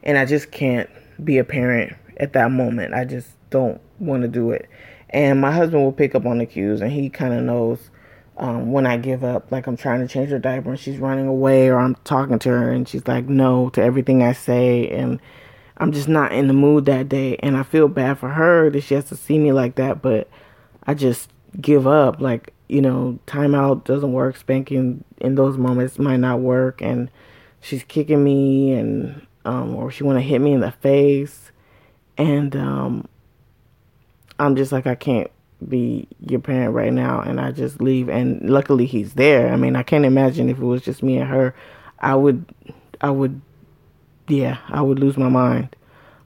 and 0.03 0.17
I 0.17 0.25
just 0.25 0.51
can't 0.51 0.89
be 1.23 1.37
a 1.37 1.43
parent 1.43 1.95
at 2.17 2.33
that 2.33 2.51
moment. 2.51 2.93
I 2.93 3.05
just 3.05 3.29
don't 3.49 3.81
want 3.99 4.23
to 4.23 4.27
do 4.27 4.51
it. 4.51 4.69
And 5.09 5.39
my 5.39 5.51
husband 5.51 5.83
will 5.83 5.93
pick 5.93 6.15
up 6.15 6.25
on 6.25 6.37
the 6.37 6.45
cues, 6.45 6.81
and 6.81 6.91
he 6.91 7.09
kind 7.09 7.33
of 7.33 7.43
knows 7.43 7.89
um, 8.37 8.71
when 8.71 8.85
I 8.85 8.97
give 8.97 9.23
up, 9.23 9.51
like 9.51 9.67
I'm 9.67 9.77
trying 9.77 10.01
to 10.01 10.07
change 10.07 10.29
her 10.29 10.39
diaper 10.39 10.69
and 10.69 10.79
she's 10.79 10.97
running 10.97 11.27
away, 11.27 11.67
or 11.67 11.77
I'm 11.79 11.95
talking 12.03 12.39
to 12.39 12.49
her 12.49 12.71
and 12.71 12.87
she's 12.87 13.07
like 13.07 13.25
no 13.25 13.69
to 13.71 13.81
everything 13.81 14.23
I 14.23 14.33
say, 14.33 14.89
and 14.89 15.19
I'm 15.77 15.91
just 15.91 16.07
not 16.07 16.31
in 16.31 16.47
the 16.47 16.53
mood 16.53 16.85
that 16.85 17.09
day. 17.09 17.37
And 17.37 17.57
I 17.57 17.63
feel 17.63 17.87
bad 17.87 18.19
for 18.19 18.29
her 18.29 18.69
that 18.69 18.81
she 18.81 18.93
has 18.93 19.05
to 19.05 19.15
see 19.15 19.37
me 19.37 19.51
like 19.51 19.75
that, 19.75 20.01
but 20.01 20.29
I 20.85 20.93
just 20.93 21.29
give 21.59 21.87
up. 21.87 22.19
Like, 22.19 22.53
you 22.67 22.81
know, 22.81 23.19
timeout 23.27 23.83
doesn't 23.83 24.11
work. 24.11 24.37
Spanking 24.37 25.03
in 25.19 25.35
those 25.35 25.57
moments 25.57 25.99
might 25.99 26.17
not 26.17 26.39
work. 26.39 26.81
And 26.81 27.09
she's 27.61 27.83
kicking 27.83 28.23
me 28.23 28.73
and, 28.73 29.25
um, 29.45 29.75
or 29.75 29.91
she 29.91 30.03
want 30.03 30.17
to 30.17 30.23
hit 30.23 30.39
me 30.39 30.53
in 30.53 30.61
the 30.61 30.71
face. 30.71 31.51
And, 32.17 32.55
um, 32.55 33.07
I'm 34.39 34.55
just 34.55 34.71
like, 34.71 34.87
I 34.87 34.95
can't 34.95 35.31
be 35.67 36.07
your 36.19 36.39
parent 36.39 36.73
right 36.73 36.93
now. 36.93 37.21
And 37.21 37.39
I 37.39 37.51
just 37.51 37.81
leave. 37.81 38.09
And 38.09 38.49
luckily 38.49 38.85
he's 38.85 39.13
there. 39.13 39.51
I 39.51 39.55
mean, 39.55 39.75
I 39.75 39.83
can't 39.83 40.05
imagine 40.05 40.49
if 40.49 40.57
it 40.57 40.65
was 40.65 40.81
just 40.81 41.03
me 41.03 41.17
and 41.17 41.29
her, 41.29 41.55
I 41.99 42.15
would, 42.15 42.45
I 43.01 43.09
would 43.09 43.41
yeah, 44.27 44.57
I 44.69 44.81
would 44.81 44.99
lose 44.99 45.17
my 45.17 45.29
mind. 45.29 45.75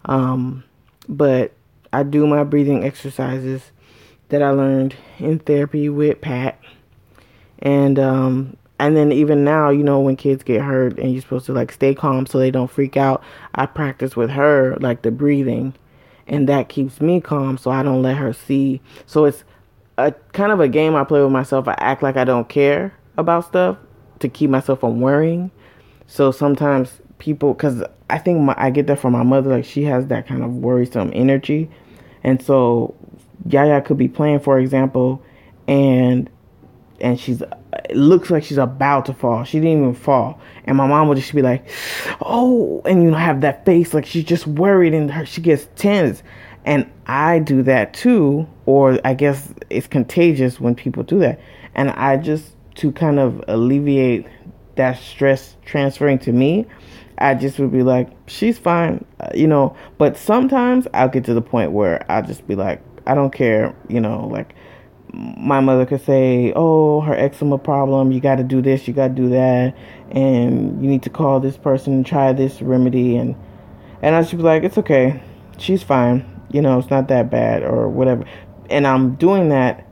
Um, 0.05 0.63
but 1.07 1.53
I 1.93 2.03
do 2.03 2.25
my 2.25 2.43
breathing 2.43 2.83
exercises 2.83 3.71
that 4.29 4.41
I 4.41 4.49
learned 4.51 4.95
in 5.19 5.39
therapy 5.39 5.89
with 5.89 6.21
Pat. 6.21 6.59
And 7.59 7.99
um 7.99 8.57
and 8.79 8.97
then 8.97 9.11
even 9.11 9.43
now, 9.43 9.69
you 9.69 9.83
know, 9.83 9.99
when 9.99 10.15
kids 10.15 10.43
get 10.43 10.61
hurt 10.61 10.97
and 10.97 11.11
you're 11.11 11.21
supposed 11.21 11.45
to 11.45 11.53
like 11.53 11.71
stay 11.71 11.93
calm 11.93 12.25
so 12.25 12.39
they 12.39 12.49
don't 12.49 12.71
freak 12.71 12.97
out, 12.97 13.23
I 13.53 13.67
practice 13.67 14.15
with 14.15 14.31
her 14.31 14.77
like 14.79 15.03
the 15.03 15.11
breathing 15.11 15.75
and 16.27 16.47
that 16.49 16.69
keeps 16.69 17.01
me 17.01 17.21
calm 17.21 17.57
so 17.57 17.71
I 17.71 17.83
don't 17.83 18.01
let 18.01 18.17
her 18.17 18.33
see. 18.33 18.81
So 19.05 19.25
it's 19.25 19.43
a 19.97 20.11
kind 20.33 20.51
of 20.51 20.59
a 20.59 20.67
game 20.67 20.95
I 20.95 21.03
play 21.03 21.21
with 21.21 21.31
myself. 21.31 21.67
I 21.67 21.75
act 21.77 22.03
like 22.03 22.17
I 22.17 22.23
don't 22.23 22.49
care 22.49 22.93
about 23.17 23.45
stuff 23.45 23.77
to 24.19 24.29
keep 24.29 24.49
myself 24.49 24.79
from 24.81 25.01
worrying. 25.01 25.51
So 26.07 26.31
sometimes 26.31 27.01
people, 27.19 27.53
because 27.53 27.83
I 28.09 28.17
think 28.17 28.39
my, 28.41 28.55
I 28.57 28.69
get 28.69 28.87
that 28.87 28.99
from 28.99 29.13
my 29.13 29.23
mother, 29.23 29.49
like 29.49 29.65
she 29.65 29.83
has 29.83 30.07
that 30.07 30.27
kind 30.27 30.43
of 30.43 30.51
worrisome 30.55 31.11
energy. 31.13 31.69
And 32.23 32.41
so 32.41 32.95
Yaya 33.45 33.81
could 33.81 33.97
be 33.97 34.07
playing, 34.07 34.39
for 34.39 34.59
example, 34.59 35.23
and 35.67 36.29
and 36.99 37.19
she's 37.19 37.41
it 37.89 37.95
looks 37.95 38.29
like 38.29 38.43
she's 38.43 38.57
about 38.57 39.05
to 39.05 39.13
fall. 39.13 39.43
She 39.43 39.59
didn't 39.59 39.79
even 39.79 39.93
fall. 39.93 40.39
And 40.65 40.77
my 40.77 40.87
mom 40.87 41.07
would 41.07 41.17
just 41.17 41.33
be 41.33 41.41
like, 41.41 41.67
"Oh," 42.21 42.81
and 42.85 43.03
you 43.03 43.11
know 43.11 43.17
have 43.17 43.41
that 43.41 43.65
face 43.65 43.93
like 43.93 44.05
she's 44.05 44.25
just 44.25 44.47
worried 44.47 44.93
and 44.93 45.09
her 45.11 45.25
she 45.25 45.41
gets 45.41 45.67
tense. 45.75 46.23
And 46.65 46.89
I 47.07 47.39
do 47.39 47.63
that 47.63 47.93
too, 47.93 48.47
or 48.65 48.99
I 49.03 49.13
guess 49.13 49.53
it's 49.69 49.87
contagious 49.87 50.59
when 50.59 50.75
people 50.75 51.03
do 51.03 51.19
that. 51.19 51.39
And 51.73 51.89
I 51.91 52.17
just 52.17 52.55
to 52.75 52.91
kind 52.91 53.19
of 53.19 53.43
alleviate 53.47 54.25
that 54.75 54.97
stress 54.99 55.55
transferring 55.65 56.19
to 56.19 56.31
me, 56.31 56.65
I 57.17 57.35
just 57.35 57.59
would 57.59 57.71
be 57.71 57.83
like, 57.83 58.09
"She's 58.27 58.57
fine," 58.57 59.05
uh, 59.19 59.29
you 59.33 59.47
know. 59.47 59.75
But 59.97 60.17
sometimes 60.17 60.87
I'll 60.93 61.09
get 61.09 61.23
to 61.25 61.33
the 61.33 61.41
point 61.41 61.71
where 61.71 62.05
I'll 62.11 62.23
just 62.23 62.47
be 62.47 62.55
like, 62.55 62.81
"I 63.07 63.15
don't 63.15 63.31
care," 63.31 63.73
you 63.87 64.01
know, 64.01 64.27
like 64.27 64.55
my 65.13 65.59
mother 65.59 65.85
could 65.85 66.03
say, 66.05 66.53
"Oh, 66.55 67.01
her 67.01 67.13
eczema 67.13 67.57
problem. 67.57 68.11
You 68.11 68.21
got 68.21 68.35
to 68.35 68.43
do 68.43 68.61
this. 68.61 68.87
You 68.87 68.93
got 68.93 69.09
to 69.09 69.13
do 69.13 69.29
that, 69.29 69.75
and 70.11 70.81
you 70.81 70.89
need 70.89 71.03
to 71.03 71.09
call 71.09 71.39
this 71.39 71.57
person 71.57 71.93
and 71.93 72.05
try 72.05 72.31
this 72.33 72.61
remedy." 72.61 73.17
And 73.17 73.35
and 74.01 74.15
I 74.15 74.23
should 74.23 74.37
be 74.37 74.43
like, 74.43 74.63
"It's 74.63 74.77
okay. 74.77 75.21
She's 75.57 75.83
fine. 75.83 76.25
You 76.51 76.61
know, 76.61 76.79
it's 76.79 76.89
not 76.89 77.07
that 77.09 77.29
bad 77.29 77.63
or 77.63 77.89
whatever." 77.89 78.23
And 78.69 78.87
I'm 78.87 79.15
doing 79.15 79.49
that 79.49 79.85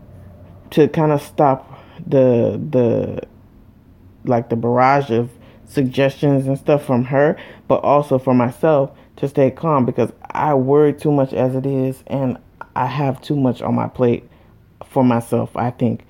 to 0.71 0.87
kind 0.87 1.11
of 1.11 1.21
stop 1.21 1.79
the 2.07 2.59
the 2.69 3.21
like 4.25 4.49
the 4.49 4.55
barrage 4.55 5.11
of 5.11 5.31
suggestions 5.65 6.47
and 6.47 6.57
stuff 6.57 6.83
from 6.85 7.05
her, 7.05 7.35
but 7.67 7.83
also 7.83 8.17
for 8.17 8.33
myself 8.33 8.91
to 9.17 9.27
stay 9.27 9.51
calm 9.51 9.85
because 9.85 10.11
I 10.31 10.53
worry 10.53 10.93
too 10.93 11.11
much 11.11 11.33
as 11.33 11.55
it 11.55 11.65
is, 11.65 12.03
and 12.07 12.37
I 12.75 12.85
have 12.85 13.21
too 13.21 13.35
much 13.35 13.61
on 13.61 13.75
my 13.75 13.87
plate 13.89 14.29
for 14.89 15.03
myself. 15.03 15.55
I 15.55 15.71
think 15.71 16.05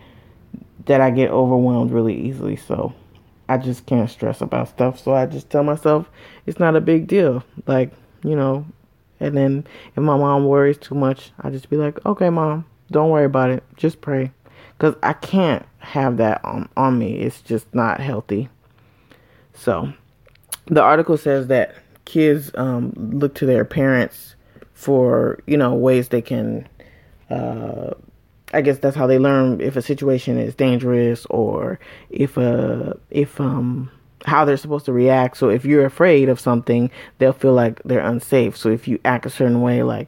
that 0.86 1.02
I 1.02 1.12
get 1.12 1.30
overwhelmed 1.30 1.92
really 1.92 2.20
easily. 2.20 2.56
So 2.56 2.94
I 3.48 3.58
just 3.58 3.86
can't 3.86 4.10
stress 4.10 4.42
about 4.42 4.70
stuff. 4.70 5.00
So 5.00 5.14
I 5.14 5.26
just 5.26 5.50
tell 5.50 5.64
myself 5.64 6.10
it's 6.46 6.60
not 6.60 6.76
a 6.76 6.82
big 6.82 7.08
deal. 7.08 7.44
Like, 7.68 7.92
you 8.24 8.36
know, 8.36 8.66
and 9.20 9.36
then 9.36 9.68
if 9.96 10.04
my 10.04 10.18
mom 10.18 10.46
worries 10.46 10.78
too 10.78 10.96
much, 10.96 11.32
I 11.42 11.50
just 11.50 11.70
be 11.70 11.78
like, 11.78 12.04
okay, 12.06 12.30
mom, 12.30 12.66
don't 12.90 13.10
worry 13.10 13.26
about 13.26 13.50
it. 13.50 13.64
Just 13.76 14.02
pray. 14.02 14.32
Because 14.78 14.96
I 15.04 15.14
can't 15.14 15.66
have 15.80 16.18
that 16.18 16.44
on, 16.46 16.70
on 16.78 16.98
me. 16.98 17.20
It's 17.20 17.42
just 17.42 17.74
not 17.76 18.00
healthy. 18.00 18.50
So 19.54 19.92
the 20.68 20.82
article 20.82 21.18
says 21.18 21.48
that 21.48 21.76
kids 22.06 22.52
um, 22.56 22.94
look 22.96 23.36
to 23.36 23.46
their 23.46 23.66
parents 23.66 24.36
for, 24.74 25.40
you 25.46 25.58
know, 25.58 25.74
ways 25.74 26.08
they 26.08 26.22
can 26.22 26.68
uh, 27.30 27.92
I 28.54 28.62
guess 28.62 28.80
that's 28.80 28.96
how 28.96 29.08
they 29.08 29.20
learn 29.20 29.62
if 29.62 29.76
a 29.76 29.82
situation 29.82 30.38
is 30.38 30.56
dangerous 30.56 31.26
or 31.30 31.80
if 32.10 32.38
a 32.38 32.92
uh, 32.92 32.94
if 33.12 33.40
um 33.40 33.92
how 34.26 34.46
they're 34.46 34.58
supposed 34.58 34.86
to 34.86 34.94
react. 34.94 35.38
So 35.38 35.50
if 35.50 35.66
you're 35.66 35.86
afraid 35.86 36.30
of 36.30 36.40
something, 36.40 36.92
they'll 37.18 37.34
feel 37.34 37.54
like 37.54 37.82
they're 37.84 38.00
unsafe. 38.00 38.58
So 38.58 38.70
if 38.70 38.88
you 38.88 39.00
act 39.06 39.26
a 39.26 39.30
certain 39.30 39.62
way, 39.62 39.84
like 39.84 40.08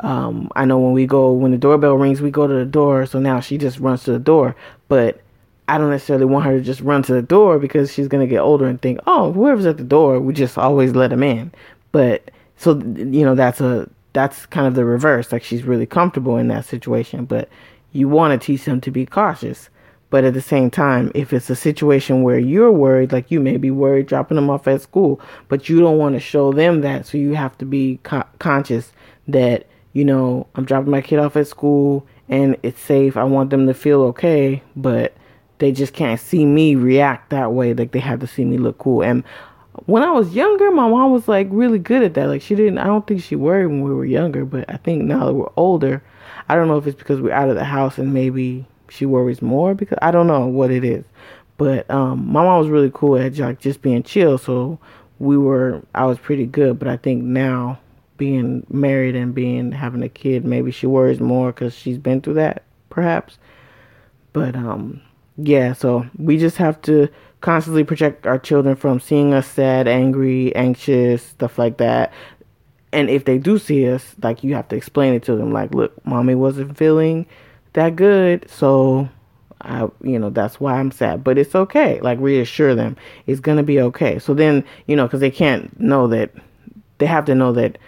um, 0.00 0.50
I 0.56 0.64
know 0.64 0.78
when 0.78 0.92
we 0.92 1.06
go 1.06 1.32
when 1.32 1.50
the 1.52 1.58
doorbell 1.58 1.96
rings, 1.96 2.20
we 2.20 2.30
go 2.30 2.46
to 2.46 2.54
the 2.54 2.64
door. 2.64 3.06
So 3.06 3.18
now 3.18 3.40
she 3.40 3.58
just 3.58 3.78
runs 3.78 4.04
to 4.04 4.12
the 4.12 4.18
door, 4.18 4.56
but 4.88 5.20
I 5.68 5.78
don't 5.78 5.90
necessarily 5.90 6.24
want 6.24 6.44
her 6.46 6.58
to 6.58 6.64
just 6.64 6.80
run 6.80 7.02
to 7.04 7.14
the 7.14 7.22
door 7.22 7.58
because 7.58 7.92
she's 7.92 8.08
gonna 8.08 8.26
get 8.26 8.40
older 8.40 8.66
and 8.66 8.80
think, 8.80 9.00
oh, 9.06 9.32
whoever's 9.32 9.66
at 9.66 9.76
the 9.76 9.84
door, 9.84 10.20
we 10.20 10.32
just 10.32 10.58
always 10.58 10.94
let 10.94 11.10
them 11.10 11.22
in. 11.22 11.52
But 11.92 12.30
so 12.56 12.78
you 12.78 13.24
know 13.24 13.34
that's 13.34 13.60
a 13.60 13.88
that's 14.12 14.46
kind 14.46 14.66
of 14.66 14.74
the 14.74 14.84
reverse. 14.84 15.32
Like 15.32 15.42
she's 15.42 15.64
really 15.64 15.86
comfortable 15.86 16.36
in 16.36 16.48
that 16.48 16.64
situation, 16.64 17.24
but 17.24 17.48
you 17.92 18.08
want 18.08 18.38
to 18.38 18.44
teach 18.44 18.64
them 18.64 18.80
to 18.82 18.90
be 18.90 19.06
cautious. 19.06 19.68
But 20.10 20.24
at 20.24 20.34
the 20.34 20.42
same 20.42 20.70
time, 20.70 21.10
if 21.14 21.32
it's 21.32 21.48
a 21.48 21.56
situation 21.56 22.22
where 22.22 22.38
you're 22.38 22.70
worried, 22.70 23.12
like 23.12 23.30
you 23.30 23.40
may 23.40 23.56
be 23.56 23.70
worried 23.70 24.06
dropping 24.06 24.36
them 24.36 24.50
off 24.50 24.68
at 24.68 24.82
school, 24.82 25.20
but 25.48 25.70
you 25.70 25.80
don't 25.80 25.96
want 25.96 26.14
to 26.14 26.20
show 26.20 26.52
them 26.52 26.82
that, 26.82 27.06
so 27.06 27.16
you 27.16 27.34
have 27.34 27.56
to 27.58 27.64
be 27.64 27.98
co- 28.02 28.26
conscious 28.38 28.92
that, 29.28 29.66
you 29.94 30.04
know, 30.04 30.46
I'm 30.54 30.66
dropping 30.66 30.90
my 30.90 31.00
kid 31.00 31.18
off 31.18 31.36
at 31.36 31.46
school 31.46 32.06
and 32.28 32.58
it's 32.62 32.80
safe. 32.80 33.16
I 33.16 33.24
want 33.24 33.48
them 33.48 33.66
to 33.66 33.74
feel 33.74 34.02
okay, 34.02 34.62
but 34.76 35.14
they 35.58 35.72
just 35.72 35.94
can't 35.94 36.20
see 36.20 36.44
me 36.44 36.74
react 36.74 37.30
that 37.30 37.52
way. 37.52 37.72
Like 37.72 37.92
they 37.92 38.00
have 38.00 38.20
to 38.20 38.26
see 38.26 38.44
me 38.44 38.58
look 38.58 38.76
cool. 38.78 39.02
And 39.02 39.24
when 39.86 40.02
I 40.02 40.10
was 40.10 40.34
younger, 40.34 40.70
my 40.70 40.88
mom 40.88 41.12
was 41.12 41.28
like 41.28 41.48
really 41.50 41.78
good 41.78 42.02
at 42.02 42.14
that. 42.14 42.28
Like 42.28 42.42
she 42.42 42.54
didn't, 42.54 42.78
I 42.78 42.84
don't 42.84 43.06
think 43.06 43.22
she 43.22 43.36
worried 43.36 43.66
when 43.66 43.82
we 43.82 43.92
were 43.92 44.04
younger, 44.04 44.44
but 44.44 44.64
I 44.68 44.76
think 44.76 45.04
now 45.04 45.26
that 45.26 45.34
we're 45.34 45.50
older, 45.56 46.02
I 46.48 46.54
don't 46.54 46.68
know 46.68 46.76
if 46.76 46.86
it's 46.86 46.98
because 46.98 47.20
we're 47.20 47.32
out 47.32 47.48
of 47.48 47.56
the 47.56 47.64
house 47.64 47.98
and 47.98 48.12
maybe 48.12 48.66
she 48.88 49.06
worries 49.06 49.42
more 49.42 49.74
because 49.74 49.98
I 50.02 50.10
don't 50.10 50.26
know 50.26 50.46
what 50.46 50.70
it 50.70 50.84
is. 50.84 51.04
But 51.56 51.90
um, 51.90 52.30
my 52.30 52.42
mom 52.42 52.58
was 52.58 52.68
really 52.68 52.90
cool 52.92 53.16
at 53.16 53.38
like 53.38 53.60
just 53.60 53.82
being 53.82 54.02
chill, 54.02 54.38
so 54.38 54.78
we 55.18 55.38
were 55.38 55.82
I 55.94 56.06
was 56.06 56.18
pretty 56.18 56.46
good. 56.46 56.78
But 56.78 56.88
I 56.88 56.96
think 56.96 57.22
now 57.22 57.78
being 58.16 58.66
married 58.68 59.14
and 59.14 59.34
being 59.34 59.72
having 59.72 60.02
a 60.02 60.08
kid, 60.08 60.44
maybe 60.44 60.70
she 60.70 60.86
worries 60.86 61.20
more 61.20 61.52
because 61.52 61.74
she's 61.74 61.98
been 61.98 62.20
through 62.20 62.34
that, 62.34 62.64
perhaps. 62.90 63.38
But 64.32 64.56
um, 64.56 65.00
yeah, 65.36 65.72
so 65.72 66.06
we 66.18 66.38
just 66.38 66.56
have 66.56 66.80
to 66.82 67.08
constantly 67.42 67.84
protect 67.84 68.26
our 68.26 68.38
children 68.38 68.74
from 68.74 68.98
seeing 68.98 69.34
us 69.34 69.46
sad, 69.46 69.86
angry, 69.86 70.54
anxious, 70.56 71.22
stuff 71.22 71.58
like 71.58 71.76
that 71.76 72.12
and 72.92 73.08
if 73.08 73.24
they 73.24 73.38
do 73.38 73.58
see 73.58 73.88
us, 73.90 74.14
like 74.22 74.44
you 74.44 74.54
have 74.54 74.68
to 74.68 74.76
explain 74.76 75.14
it 75.14 75.22
to 75.24 75.34
them, 75.34 75.52
like, 75.52 75.74
look, 75.74 76.04
mommy 76.04 76.34
wasn't 76.34 76.76
feeling 76.76 77.26
that 77.72 77.96
good, 77.96 78.48
so 78.50 79.08
I, 79.62 79.88
you 80.02 80.18
know, 80.18 80.28
that's 80.28 80.60
why 80.60 80.78
I'm 80.78 80.90
sad. 80.90 81.24
But 81.24 81.38
it's 81.38 81.54
okay. 81.54 82.00
Like 82.00 82.18
reassure 82.20 82.74
them, 82.74 82.96
it's 83.26 83.40
gonna 83.40 83.62
be 83.62 83.80
okay. 83.80 84.18
So 84.18 84.34
then, 84.34 84.62
you 84.86 84.94
know, 84.94 85.06
because 85.06 85.20
they 85.20 85.30
can't 85.30 85.78
know 85.80 86.06
that, 86.08 86.32
they 86.98 87.06
have 87.06 87.24
to 87.24 87.34
know 87.34 87.52
that 87.54 87.78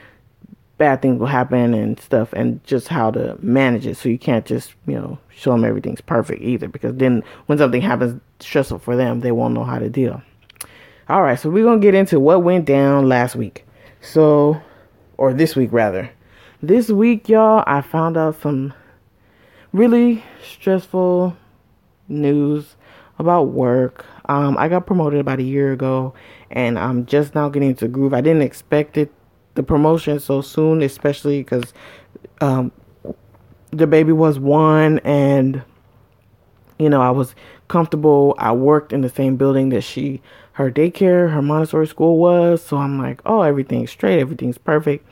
bad 0.79 1.03
things 1.03 1.21
will 1.21 1.27
happen 1.27 1.75
and 1.75 2.01
stuff, 2.01 2.33
and 2.33 2.65
just 2.65 2.89
how 2.89 3.11
to 3.11 3.37
manage 3.43 3.87
it. 3.87 3.97
So 3.99 4.09
you 4.09 4.19
can't 4.19 4.47
just, 4.47 4.75
you 4.87 4.95
know, 4.95 5.19
show 5.29 5.53
them 5.53 5.65
everything's 5.65 6.01
perfect 6.01 6.43
either, 6.43 6.67
because 6.67 6.97
then 6.97 7.23
when 7.45 7.59
something 7.59 7.83
happens 7.83 8.21
stressful 8.41 8.79
for 8.79 8.97
them, 8.97 9.21
they 9.21 9.33
won't 9.33 9.55
know 9.55 9.65
how 9.65 9.79
to 9.79 9.89
deal. 9.89 10.23
All 11.09 11.23
right, 11.23 11.39
so 11.39 11.51
we're 11.51 11.65
gonna 11.65 11.81
get 11.81 11.95
into 11.95 12.19
what 12.19 12.43
went 12.43 12.65
down 12.65 13.09
last 13.09 13.37
week. 13.37 13.67
So 14.01 14.61
or 15.17 15.33
this 15.33 15.57
week 15.57 15.73
rather. 15.73 16.11
This 16.63 16.89
week, 16.89 17.29
y'all, 17.29 17.63
I 17.67 17.81
found 17.83 18.17
out 18.17 18.41
some 18.41 18.73
really 19.73 20.25
stressful 20.43 21.37
news 22.09 22.77
about 23.19 23.49
work. 23.49 24.07
Um, 24.29 24.57
I 24.59 24.69
got 24.69 24.87
promoted 24.87 25.21
about 25.21 25.39
a 25.39 25.43
year 25.43 25.73
ago, 25.73 26.15
and 26.51 26.79
I'm 26.79 27.07
just 27.07 27.35
now 27.35 27.49
getting 27.49 27.71
into 27.71 27.89
groove. 27.89 28.15
I 28.15 28.21
didn't 28.21 28.43
expect 28.43 28.97
it, 28.97 29.13
the 29.55 29.63
promotion 29.63 30.19
so 30.19 30.41
soon, 30.41 30.83
especially 30.83 31.43
because 31.43 31.75
um, 32.41 32.73
the 33.71 33.87
baby 33.87 34.13
was 34.13 34.39
one, 34.39 35.01
and 35.01 35.63
you 36.79 36.89
know 36.89 37.01
I 37.01 37.11
was 37.11 37.35
comfortable. 37.69 38.35
I 38.39 38.53
worked 38.53 38.93
in 38.93 39.01
the 39.01 39.09
same 39.09 39.37
building 39.37 39.71
that 39.71 39.83
she 39.83 40.23
her 40.55 40.71
daycare, 40.71 41.33
her 41.33 41.43
Montessori 41.43 41.87
school 41.87 42.19
was. 42.19 42.63
So 42.63 42.77
I'm 42.77 42.99
like, 42.99 43.21
oh, 43.27 43.43
everything's 43.43 43.91
straight, 43.91 44.21
everything's 44.21 44.59
perfect. 44.59 45.07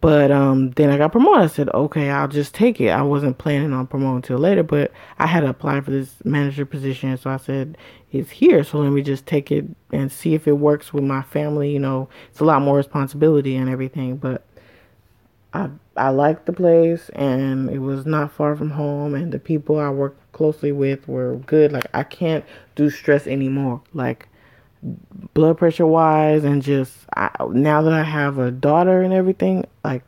But 0.00 0.32
um, 0.32 0.72
then 0.72 0.90
I 0.90 0.98
got 0.98 1.12
promoted. 1.12 1.42
I 1.42 1.46
said, 1.46 1.68
okay, 1.68 2.10
I'll 2.10 2.26
just 2.26 2.52
take 2.52 2.80
it. 2.80 2.88
I 2.88 3.02
wasn't 3.02 3.38
planning 3.38 3.72
on 3.72 3.86
promoting 3.86 4.16
until 4.16 4.38
later, 4.38 4.64
but 4.64 4.90
I 5.20 5.28
had 5.28 5.40
to 5.40 5.48
apply 5.48 5.80
for 5.80 5.92
this 5.92 6.16
manager 6.24 6.66
position. 6.66 7.16
So 7.16 7.30
I 7.30 7.36
said, 7.36 7.78
it's 8.10 8.30
here. 8.30 8.64
So 8.64 8.78
let 8.78 8.90
me 8.90 9.02
just 9.02 9.26
take 9.26 9.52
it 9.52 9.64
and 9.92 10.10
see 10.10 10.34
if 10.34 10.48
it 10.48 10.54
works 10.54 10.92
with 10.92 11.04
my 11.04 11.22
family. 11.22 11.70
You 11.70 11.78
know, 11.78 12.08
it's 12.32 12.40
a 12.40 12.44
lot 12.44 12.62
more 12.62 12.76
responsibility 12.76 13.54
and 13.54 13.70
everything, 13.70 14.16
but 14.16 14.42
I 15.54 15.70
I 15.96 16.08
liked 16.08 16.46
the 16.46 16.52
place 16.52 17.10
and 17.10 17.70
it 17.70 17.78
was 17.78 18.06
not 18.06 18.32
far 18.32 18.56
from 18.56 18.70
home 18.70 19.14
and 19.14 19.30
the 19.30 19.38
people 19.38 19.78
I 19.78 19.90
worked 19.90 20.21
closely 20.32 20.72
with 20.72 21.06
were 21.08 21.36
good. 21.46 21.72
Like 21.72 21.86
I 21.94 22.02
can't 22.02 22.44
do 22.74 22.90
stress 22.90 23.26
anymore. 23.26 23.82
Like 23.92 24.28
blood 25.34 25.58
pressure 25.58 25.86
wise 25.86 26.44
and 26.44 26.62
just 26.62 26.92
I, 27.16 27.30
now 27.50 27.82
that 27.82 27.92
I 27.92 28.02
have 28.02 28.38
a 28.38 28.50
daughter 28.50 29.02
and 29.02 29.12
everything, 29.12 29.66
like 29.84 30.02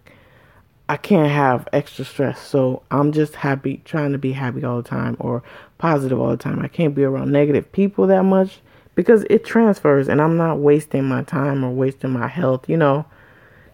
I 0.89 0.97
can't 0.97 1.31
have 1.31 1.69
extra 1.73 2.05
stress. 2.05 2.41
So 2.41 2.83
I'm 2.91 3.13
just 3.13 3.37
happy, 3.37 3.81
trying 3.85 4.13
to 4.13 4.19
be 4.19 4.33
happy 4.33 4.65
all 4.65 4.83
the 4.83 4.89
time 4.89 5.17
or 5.19 5.43
positive 5.79 6.21
all 6.21 6.31
the 6.31 6.37
time. 6.37 6.61
I 6.61 6.69
can't 6.69 6.95
be 6.95 7.05
around 7.05 7.31
negative 7.31 7.71
people 7.73 8.07
that 8.09 8.25
much 8.25 8.61
because 8.95 9.25
it 9.31 9.45
transfers 9.45 10.09
and 10.09 10.21
I'm 10.21 10.37
not 10.37 10.59
wasting 10.59 11.05
my 11.05 11.23
time 11.23 11.65
or 11.65 11.71
wasting 11.71 12.11
my 12.11 12.29
health, 12.29 12.69
you 12.69 12.77
know. 12.77 13.07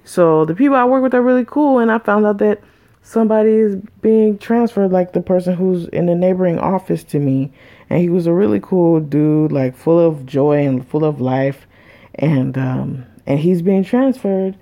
So 0.04 0.44
the 0.44 0.54
people 0.54 0.76
I 0.76 0.84
work 0.84 1.02
with 1.02 1.14
are 1.14 1.22
really 1.22 1.44
cool 1.44 1.78
and 1.78 1.90
I 1.90 1.98
found 1.98 2.26
out 2.26 2.38
that 2.38 2.60
somebody 3.02 3.50
is 3.50 3.76
being 4.02 4.38
transferred 4.38 4.92
like 4.92 5.12
the 5.12 5.20
person 5.20 5.54
who's 5.54 5.86
in 5.88 6.06
the 6.06 6.14
neighboring 6.14 6.58
office 6.58 7.02
to 7.04 7.18
me 7.18 7.50
and 7.88 8.00
he 8.00 8.08
was 8.08 8.26
a 8.26 8.32
really 8.32 8.60
cool 8.60 9.00
dude 9.00 9.52
like 9.52 9.76
full 9.76 9.98
of 9.98 10.26
joy 10.26 10.64
and 10.66 10.86
full 10.86 11.04
of 11.04 11.20
life 11.20 11.66
and 12.16 12.56
um 12.58 13.04
and 13.26 13.38
he's 13.38 13.62
being 13.62 13.84
transferred 13.84 14.56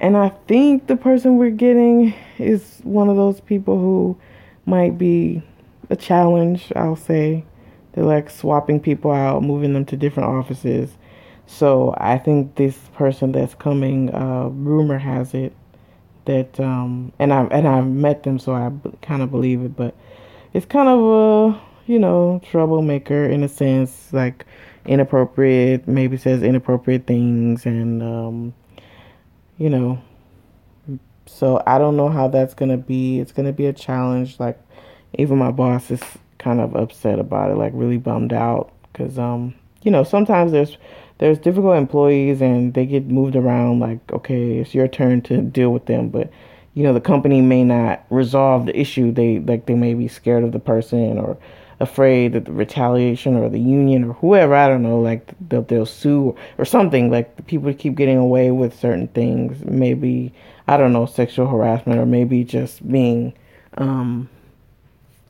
and 0.00 0.16
I 0.16 0.28
think 0.46 0.86
the 0.86 0.96
person 0.96 1.38
we're 1.38 1.50
getting 1.50 2.14
is 2.38 2.80
one 2.82 3.08
of 3.08 3.16
those 3.16 3.40
people 3.40 3.78
who 3.78 4.18
might 4.66 4.98
be 4.98 5.42
a 5.88 5.96
challenge, 5.96 6.72
I'll 6.76 6.96
say. 6.96 7.44
They're 7.92 8.04
like 8.04 8.28
swapping 8.28 8.80
people 8.80 9.10
out, 9.10 9.42
moving 9.42 9.72
them 9.72 9.86
to 9.86 9.96
different 9.96 10.28
offices. 10.28 10.90
So 11.46 11.94
I 11.96 12.18
think 12.18 12.56
this 12.56 12.76
person 12.94 13.32
that's 13.32 13.54
coming, 13.54 14.14
uh, 14.14 14.48
rumor 14.48 14.98
has 14.98 15.32
it 15.32 15.54
that, 16.26 16.58
um, 16.60 17.12
and 17.18 17.32
I 17.32 17.44
and 17.44 17.66
I've 17.66 17.86
met 17.86 18.22
them, 18.22 18.38
so 18.38 18.54
I 18.54 18.68
b- 18.68 18.92
kind 19.02 19.22
of 19.22 19.30
believe 19.30 19.62
it. 19.62 19.76
But 19.76 19.94
it's 20.52 20.66
kind 20.66 20.88
of 20.88 21.00
a, 21.00 21.60
you 21.86 21.98
know, 21.98 22.40
troublemaker 22.50 23.24
in 23.24 23.42
a 23.42 23.48
sense, 23.48 24.12
like 24.12 24.44
inappropriate, 24.84 25.88
maybe 25.88 26.16
says 26.16 26.42
inappropriate 26.42 27.06
things, 27.06 27.66
and 27.66 28.02
um, 28.02 28.54
you 29.58 29.70
know. 29.70 30.00
So 31.26 31.62
I 31.66 31.78
don't 31.78 31.96
know 31.96 32.08
how 32.08 32.28
that's 32.28 32.54
gonna 32.54 32.76
be. 32.76 33.18
It's 33.20 33.32
gonna 33.32 33.52
be 33.52 33.66
a 33.66 33.72
challenge. 33.72 34.38
Like 34.38 34.60
even 35.14 35.38
my 35.38 35.50
boss 35.50 35.90
is 35.90 36.02
kind 36.38 36.60
of 36.60 36.76
upset 36.76 37.18
about 37.18 37.50
it, 37.50 37.56
like 37.56 37.72
really 37.74 37.98
bummed 37.98 38.32
out 38.32 38.72
because 38.92 39.18
um 39.18 39.54
you 39.82 39.90
know 39.90 40.04
sometimes 40.04 40.52
there's 40.52 40.76
there's 41.18 41.38
difficult 41.38 41.76
employees 41.76 42.42
and 42.42 42.74
they 42.74 42.86
get 42.86 43.06
moved 43.06 43.36
around. 43.36 43.80
Like 43.80 44.00
okay, 44.12 44.58
it's 44.58 44.74
your 44.74 44.88
turn 44.88 45.22
to 45.22 45.42
deal 45.42 45.72
with 45.72 45.86
them, 45.86 46.08
but 46.08 46.30
you 46.74 46.82
know 46.82 46.92
the 46.92 47.00
company 47.00 47.40
may 47.40 47.64
not 47.64 48.04
resolve 48.10 48.66
the 48.66 48.78
issue. 48.78 49.12
They 49.12 49.38
like 49.38 49.66
they 49.66 49.74
may 49.74 49.94
be 49.94 50.08
scared 50.08 50.44
of 50.44 50.52
the 50.52 50.58
person 50.58 51.18
or 51.18 51.38
afraid 51.80 52.32
that 52.32 52.46
the 52.46 52.52
retaliation 52.52 53.36
or 53.36 53.48
the 53.48 53.60
union 53.60 54.04
or 54.04 54.12
whoever 54.14 54.54
I 54.54 54.68
don't 54.68 54.82
know 54.82 54.98
like 54.98 55.34
they'll, 55.48 55.62
they'll 55.62 55.84
sue 55.84 56.34
or 56.56 56.64
something 56.64 57.10
like 57.10 57.46
people 57.46 57.72
keep 57.74 57.96
getting 57.96 58.16
away 58.16 58.50
with 58.50 58.78
certain 58.78 59.08
things 59.08 59.62
maybe 59.64 60.32
I 60.66 60.78
don't 60.78 60.94
know 60.94 61.04
sexual 61.04 61.46
harassment 61.46 62.00
or 62.00 62.06
maybe 62.06 62.44
just 62.44 62.86
being 62.90 63.34
um 63.76 64.30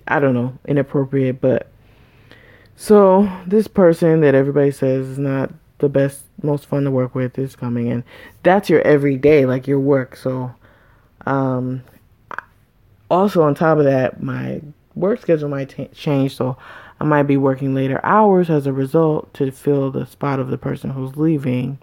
I 0.06 0.20
don't 0.20 0.34
know 0.34 0.56
inappropriate 0.66 1.40
but 1.40 1.68
so 2.76 3.28
this 3.46 3.66
person 3.66 4.20
that 4.20 4.36
everybody 4.36 4.70
says 4.70 5.08
is 5.08 5.18
not 5.18 5.50
the 5.78 5.88
best 5.88 6.22
most 6.42 6.66
fun 6.66 6.84
to 6.84 6.90
work 6.90 7.14
with 7.14 7.38
is 7.38 7.56
coming 7.56 7.86
in. 7.88 8.04
that's 8.42 8.68
your 8.70 8.80
everyday 8.82 9.46
like 9.46 9.66
your 9.66 9.80
work 9.80 10.16
so 10.16 10.54
um 11.26 11.82
also 13.10 13.42
on 13.42 13.54
top 13.54 13.78
of 13.78 13.84
that 13.84 14.22
my 14.22 14.60
work 14.96 15.20
schedule 15.20 15.48
might 15.48 15.68
t- 15.68 15.88
change, 15.94 16.34
so 16.34 16.56
I 16.98 17.04
might 17.04 17.24
be 17.24 17.36
working 17.36 17.74
later 17.74 18.00
hours 18.02 18.50
as 18.50 18.66
a 18.66 18.72
result 18.72 19.32
to 19.34 19.52
fill 19.52 19.90
the 19.92 20.06
spot 20.06 20.40
of 20.40 20.48
the 20.48 20.58
person 20.58 20.90
who's 20.90 21.16
leaving, 21.16 21.78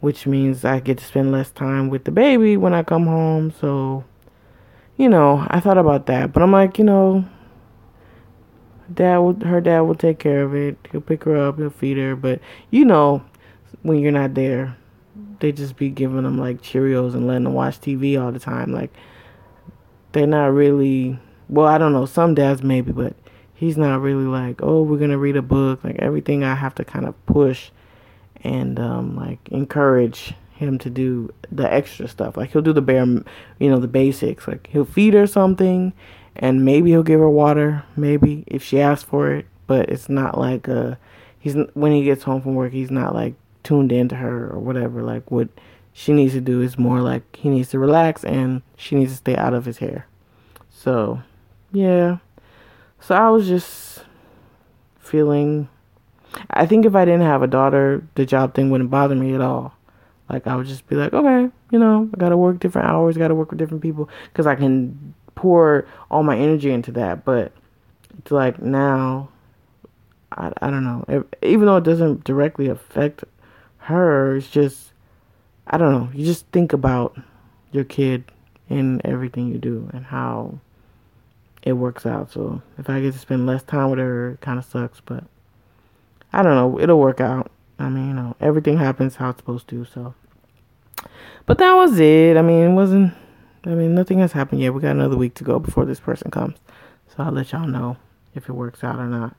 which 0.00 0.26
means 0.26 0.64
I 0.64 0.80
get 0.80 0.98
to 0.98 1.04
spend 1.04 1.32
less 1.32 1.50
time 1.50 1.90
with 1.90 2.04
the 2.04 2.12
baby 2.12 2.56
when 2.56 2.72
I 2.72 2.84
come 2.84 3.06
home. 3.06 3.52
So, 3.60 4.04
you 4.96 5.08
know, 5.08 5.44
I 5.50 5.60
thought 5.60 5.78
about 5.78 6.06
that, 6.06 6.32
but 6.32 6.42
I'm 6.42 6.52
like, 6.52 6.78
you 6.78 6.84
know, 6.84 7.24
dad 8.92 9.18
will, 9.18 9.38
her 9.44 9.60
dad 9.60 9.80
will 9.80 9.94
take 9.94 10.18
care 10.18 10.42
of 10.42 10.54
it. 10.54 10.76
He'll 10.90 11.00
pick 11.00 11.24
her 11.24 11.36
up, 11.36 11.58
he'll 11.58 11.70
feed 11.70 11.96
her, 11.96 12.16
but 12.16 12.40
you 12.70 12.84
know, 12.84 13.22
when 13.82 13.98
you're 13.98 14.12
not 14.12 14.34
there, 14.34 14.76
they 15.40 15.52
just 15.52 15.76
be 15.76 15.88
giving 15.88 16.22
them 16.22 16.38
like 16.38 16.62
Cheerios 16.62 17.14
and 17.14 17.26
letting 17.26 17.44
them 17.44 17.54
watch 17.54 17.80
TV 17.80 18.20
all 18.20 18.32
the 18.32 18.40
time. 18.40 18.72
Like, 18.72 18.92
they're 20.12 20.26
not 20.26 20.52
really 20.52 21.18
well, 21.48 21.66
I 21.66 21.78
don't 21.78 21.92
know, 21.92 22.06
some 22.06 22.34
dads 22.34 22.62
maybe, 22.62 22.92
but 22.92 23.14
he's 23.54 23.76
not 23.76 24.00
really 24.00 24.24
like, 24.24 24.62
oh, 24.62 24.82
we're 24.82 24.98
gonna 24.98 25.18
read 25.18 25.36
a 25.36 25.42
book. 25.42 25.82
Like 25.84 25.96
everything, 25.98 26.44
I 26.44 26.54
have 26.54 26.74
to 26.76 26.84
kind 26.84 27.06
of 27.06 27.26
push 27.26 27.70
and 28.42 28.78
um, 28.78 29.16
like 29.16 29.40
encourage 29.50 30.34
him 30.54 30.78
to 30.78 30.90
do 30.90 31.32
the 31.50 31.72
extra 31.72 32.08
stuff. 32.08 32.36
Like 32.36 32.52
he'll 32.52 32.62
do 32.62 32.72
the 32.72 32.82
bare, 32.82 33.04
you 33.04 33.70
know, 33.70 33.78
the 33.78 33.88
basics. 33.88 34.46
Like 34.46 34.68
he'll 34.68 34.84
feed 34.84 35.14
her 35.14 35.26
something, 35.26 35.92
and 36.38 36.64
maybe 36.64 36.90
he'll 36.90 37.02
give 37.02 37.20
her 37.20 37.28
water, 37.28 37.84
maybe 37.96 38.44
if 38.46 38.62
she 38.62 38.80
asks 38.80 39.08
for 39.08 39.32
it. 39.32 39.46
But 39.66 39.90
it's 39.90 40.08
not 40.08 40.38
like 40.38 40.68
uh, 40.68 40.94
he's 41.38 41.56
when 41.74 41.92
he 41.92 42.04
gets 42.04 42.22
home 42.22 42.40
from 42.40 42.54
work, 42.54 42.72
he's 42.72 42.90
not 42.90 43.14
like 43.14 43.34
tuned 43.62 43.92
into 43.92 44.16
her 44.16 44.50
or 44.50 44.58
whatever. 44.58 45.02
Like 45.02 45.30
what 45.30 45.48
she 45.92 46.12
needs 46.12 46.32
to 46.34 46.40
do 46.40 46.62
is 46.62 46.78
more 46.78 47.00
like 47.00 47.36
he 47.36 47.48
needs 47.48 47.70
to 47.70 47.78
relax 47.78 48.24
and 48.24 48.62
she 48.76 48.94
needs 48.94 49.12
to 49.12 49.16
stay 49.18 49.36
out 49.36 49.52
of 49.52 49.64
his 49.64 49.78
hair. 49.78 50.06
So 50.70 51.22
yeah. 51.72 52.18
So 53.00 53.14
I 53.14 53.30
was 53.30 53.46
just 53.46 54.04
feeling. 54.98 55.68
I 56.50 56.66
think 56.66 56.84
if 56.84 56.94
I 56.94 57.04
didn't 57.04 57.22
have 57.22 57.42
a 57.42 57.46
daughter, 57.46 58.06
the 58.14 58.26
job 58.26 58.54
thing 58.54 58.70
wouldn't 58.70 58.90
bother 58.90 59.14
me 59.14 59.34
at 59.34 59.40
all. 59.40 59.74
Like 60.28 60.46
I 60.46 60.56
would 60.56 60.66
just 60.66 60.86
be 60.86 60.94
like, 60.94 61.12
okay, 61.12 61.50
you 61.70 61.78
know, 61.78 62.08
I 62.12 62.16
gotta 62.18 62.36
work 62.36 62.60
different 62.60 62.88
hours, 62.88 63.16
gotta 63.16 63.34
work 63.34 63.50
with 63.50 63.58
different 63.58 63.82
people, 63.82 64.08
because 64.30 64.46
I 64.46 64.54
can 64.54 65.14
pour 65.38 65.86
all 66.10 66.24
my 66.24 66.36
energy 66.36 66.72
into 66.72 66.90
that. 66.90 67.24
But 67.24 67.52
it's 68.18 68.32
like 68.32 68.60
now, 68.60 69.28
I 70.32 70.52
I 70.60 70.70
don't 70.70 70.82
know. 70.84 71.04
If, 71.06 71.22
even 71.42 71.66
though 71.66 71.76
it 71.76 71.84
doesn't 71.84 72.24
directly 72.24 72.66
affect 72.68 73.22
her, 73.78 74.36
it's 74.36 74.50
just 74.50 74.92
I 75.68 75.78
don't 75.78 75.92
know. 75.92 76.10
You 76.12 76.24
just 76.24 76.46
think 76.48 76.72
about 76.72 77.16
your 77.70 77.84
kid 77.84 78.24
in 78.68 79.00
everything 79.04 79.46
you 79.48 79.58
do 79.58 79.88
and 79.92 80.06
how 80.06 80.58
it 81.62 81.74
works 81.74 82.04
out. 82.04 82.32
So 82.32 82.62
if 82.76 82.90
I 82.90 83.00
get 83.00 83.12
to 83.12 83.18
spend 83.18 83.46
less 83.46 83.62
time 83.62 83.90
with 83.90 84.00
her, 84.00 84.32
it 84.32 84.40
kind 84.40 84.58
of 84.58 84.64
sucks, 84.64 85.00
but 85.00 85.22
I 86.32 86.42
don't 86.42 86.54
know. 86.56 86.80
It'll 86.80 86.98
work 86.98 87.20
out. 87.20 87.50
I 87.78 87.88
mean, 87.88 88.08
you 88.08 88.14
know, 88.14 88.36
everything 88.40 88.78
happens 88.78 89.16
how 89.16 89.30
it's 89.30 89.38
supposed 89.38 89.68
to. 89.68 89.84
So, 89.84 90.14
but 91.46 91.58
that 91.58 91.74
was 91.74 92.00
it. 92.00 92.36
I 92.36 92.42
mean, 92.42 92.70
it 92.70 92.72
wasn't. 92.72 93.14
I 93.64 93.70
mean, 93.70 93.94
nothing 93.94 94.18
has 94.20 94.32
happened 94.32 94.60
yet. 94.60 94.72
We 94.72 94.80
got 94.80 94.92
another 94.92 95.16
week 95.16 95.34
to 95.34 95.44
go 95.44 95.58
before 95.58 95.84
this 95.84 96.00
person 96.00 96.30
comes. 96.30 96.58
So 97.08 97.24
I'll 97.24 97.32
let 97.32 97.52
y'all 97.52 97.66
know 97.66 97.96
if 98.34 98.48
it 98.48 98.52
works 98.52 98.84
out 98.84 98.98
or 98.98 99.06
not. 99.06 99.34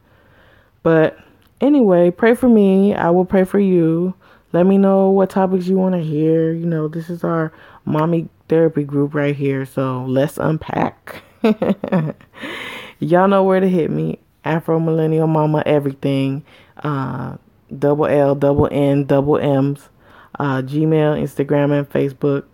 But 0.84 1.18
anyway, 1.62 2.12
pray 2.12 2.36
for 2.36 2.50
me. 2.50 2.94
I 2.94 3.10
will 3.10 3.26
pray 3.26 3.44
for 3.44 3.60
you. 3.60 4.14
Let 4.52 4.66
me 4.66 4.78
know 4.78 5.10
what 5.10 5.30
topics 5.30 5.68
you 5.68 5.78
want 5.78 5.96
to 5.96 6.02
hear. 6.02 6.52
You 6.52 6.66
know, 6.66 6.88
this 6.88 7.10
is 7.10 7.24
our 7.24 7.54
mommy 7.86 8.30
therapy 8.48 8.84
group 8.84 9.14
right 9.14 9.36
here. 9.36 9.66
So 9.66 10.06
let's 10.06 10.38
unpack. 10.38 11.24
Y'all 13.00 13.28
know 13.28 13.44
where 13.44 13.60
to 13.60 13.70
hit 13.70 13.92
me. 13.92 14.20
Afro 14.44 14.80
Millennial 14.80 15.28
Momma 15.28 15.64
Everything. 15.66 16.44
Uh, 16.78 17.38
double 17.78 18.08
L, 18.08 18.36
double 18.36 18.68
N, 18.72 19.06
double 19.06 19.38
M's. 19.38 19.90
Uh, 20.38 20.62
Gmail, 20.62 21.22
Instagram, 21.22 21.78
and 21.78 21.90
Facebook. 21.90 22.46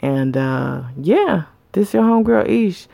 And 0.00 0.36
uh, 0.36 0.84
yeah, 1.00 1.44
this 1.72 1.94
your 1.94 2.02
homegirl 2.04 2.48
Ish. 2.48 2.86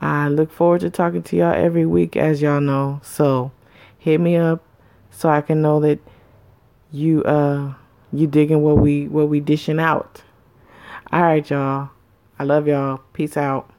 I 0.00 0.28
look 0.28 0.50
forward 0.50 0.80
to 0.80 0.90
talking 0.90 1.22
to 1.22 1.36
y'all 1.36 1.54
every 1.54 1.86
week, 1.86 2.16
as 2.16 2.42
y'all 2.42 2.60
know. 2.60 3.00
So 3.02 3.52
hit 3.98 4.20
me 4.20 4.36
up 4.36 4.62
so 5.10 5.28
I 5.28 5.40
can 5.40 5.62
know 5.62 5.80
that 5.80 5.98
you 6.92 7.22
uh 7.24 7.74
you 8.12 8.26
digging 8.26 8.62
what 8.62 8.78
we 8.78 9.08
what 9.08 9.28
we 9.28 9.40
dishing 9.40 9.80
out. 9.80 10.22
All 11.12 11.22
right, 11.22 11.48
y'all. 11.48 11.90
I 12.38 12.44
love 12.44 12.66
y'all. 12.66 13.00
Peace 13.12 13.36
out. 13.36 13.70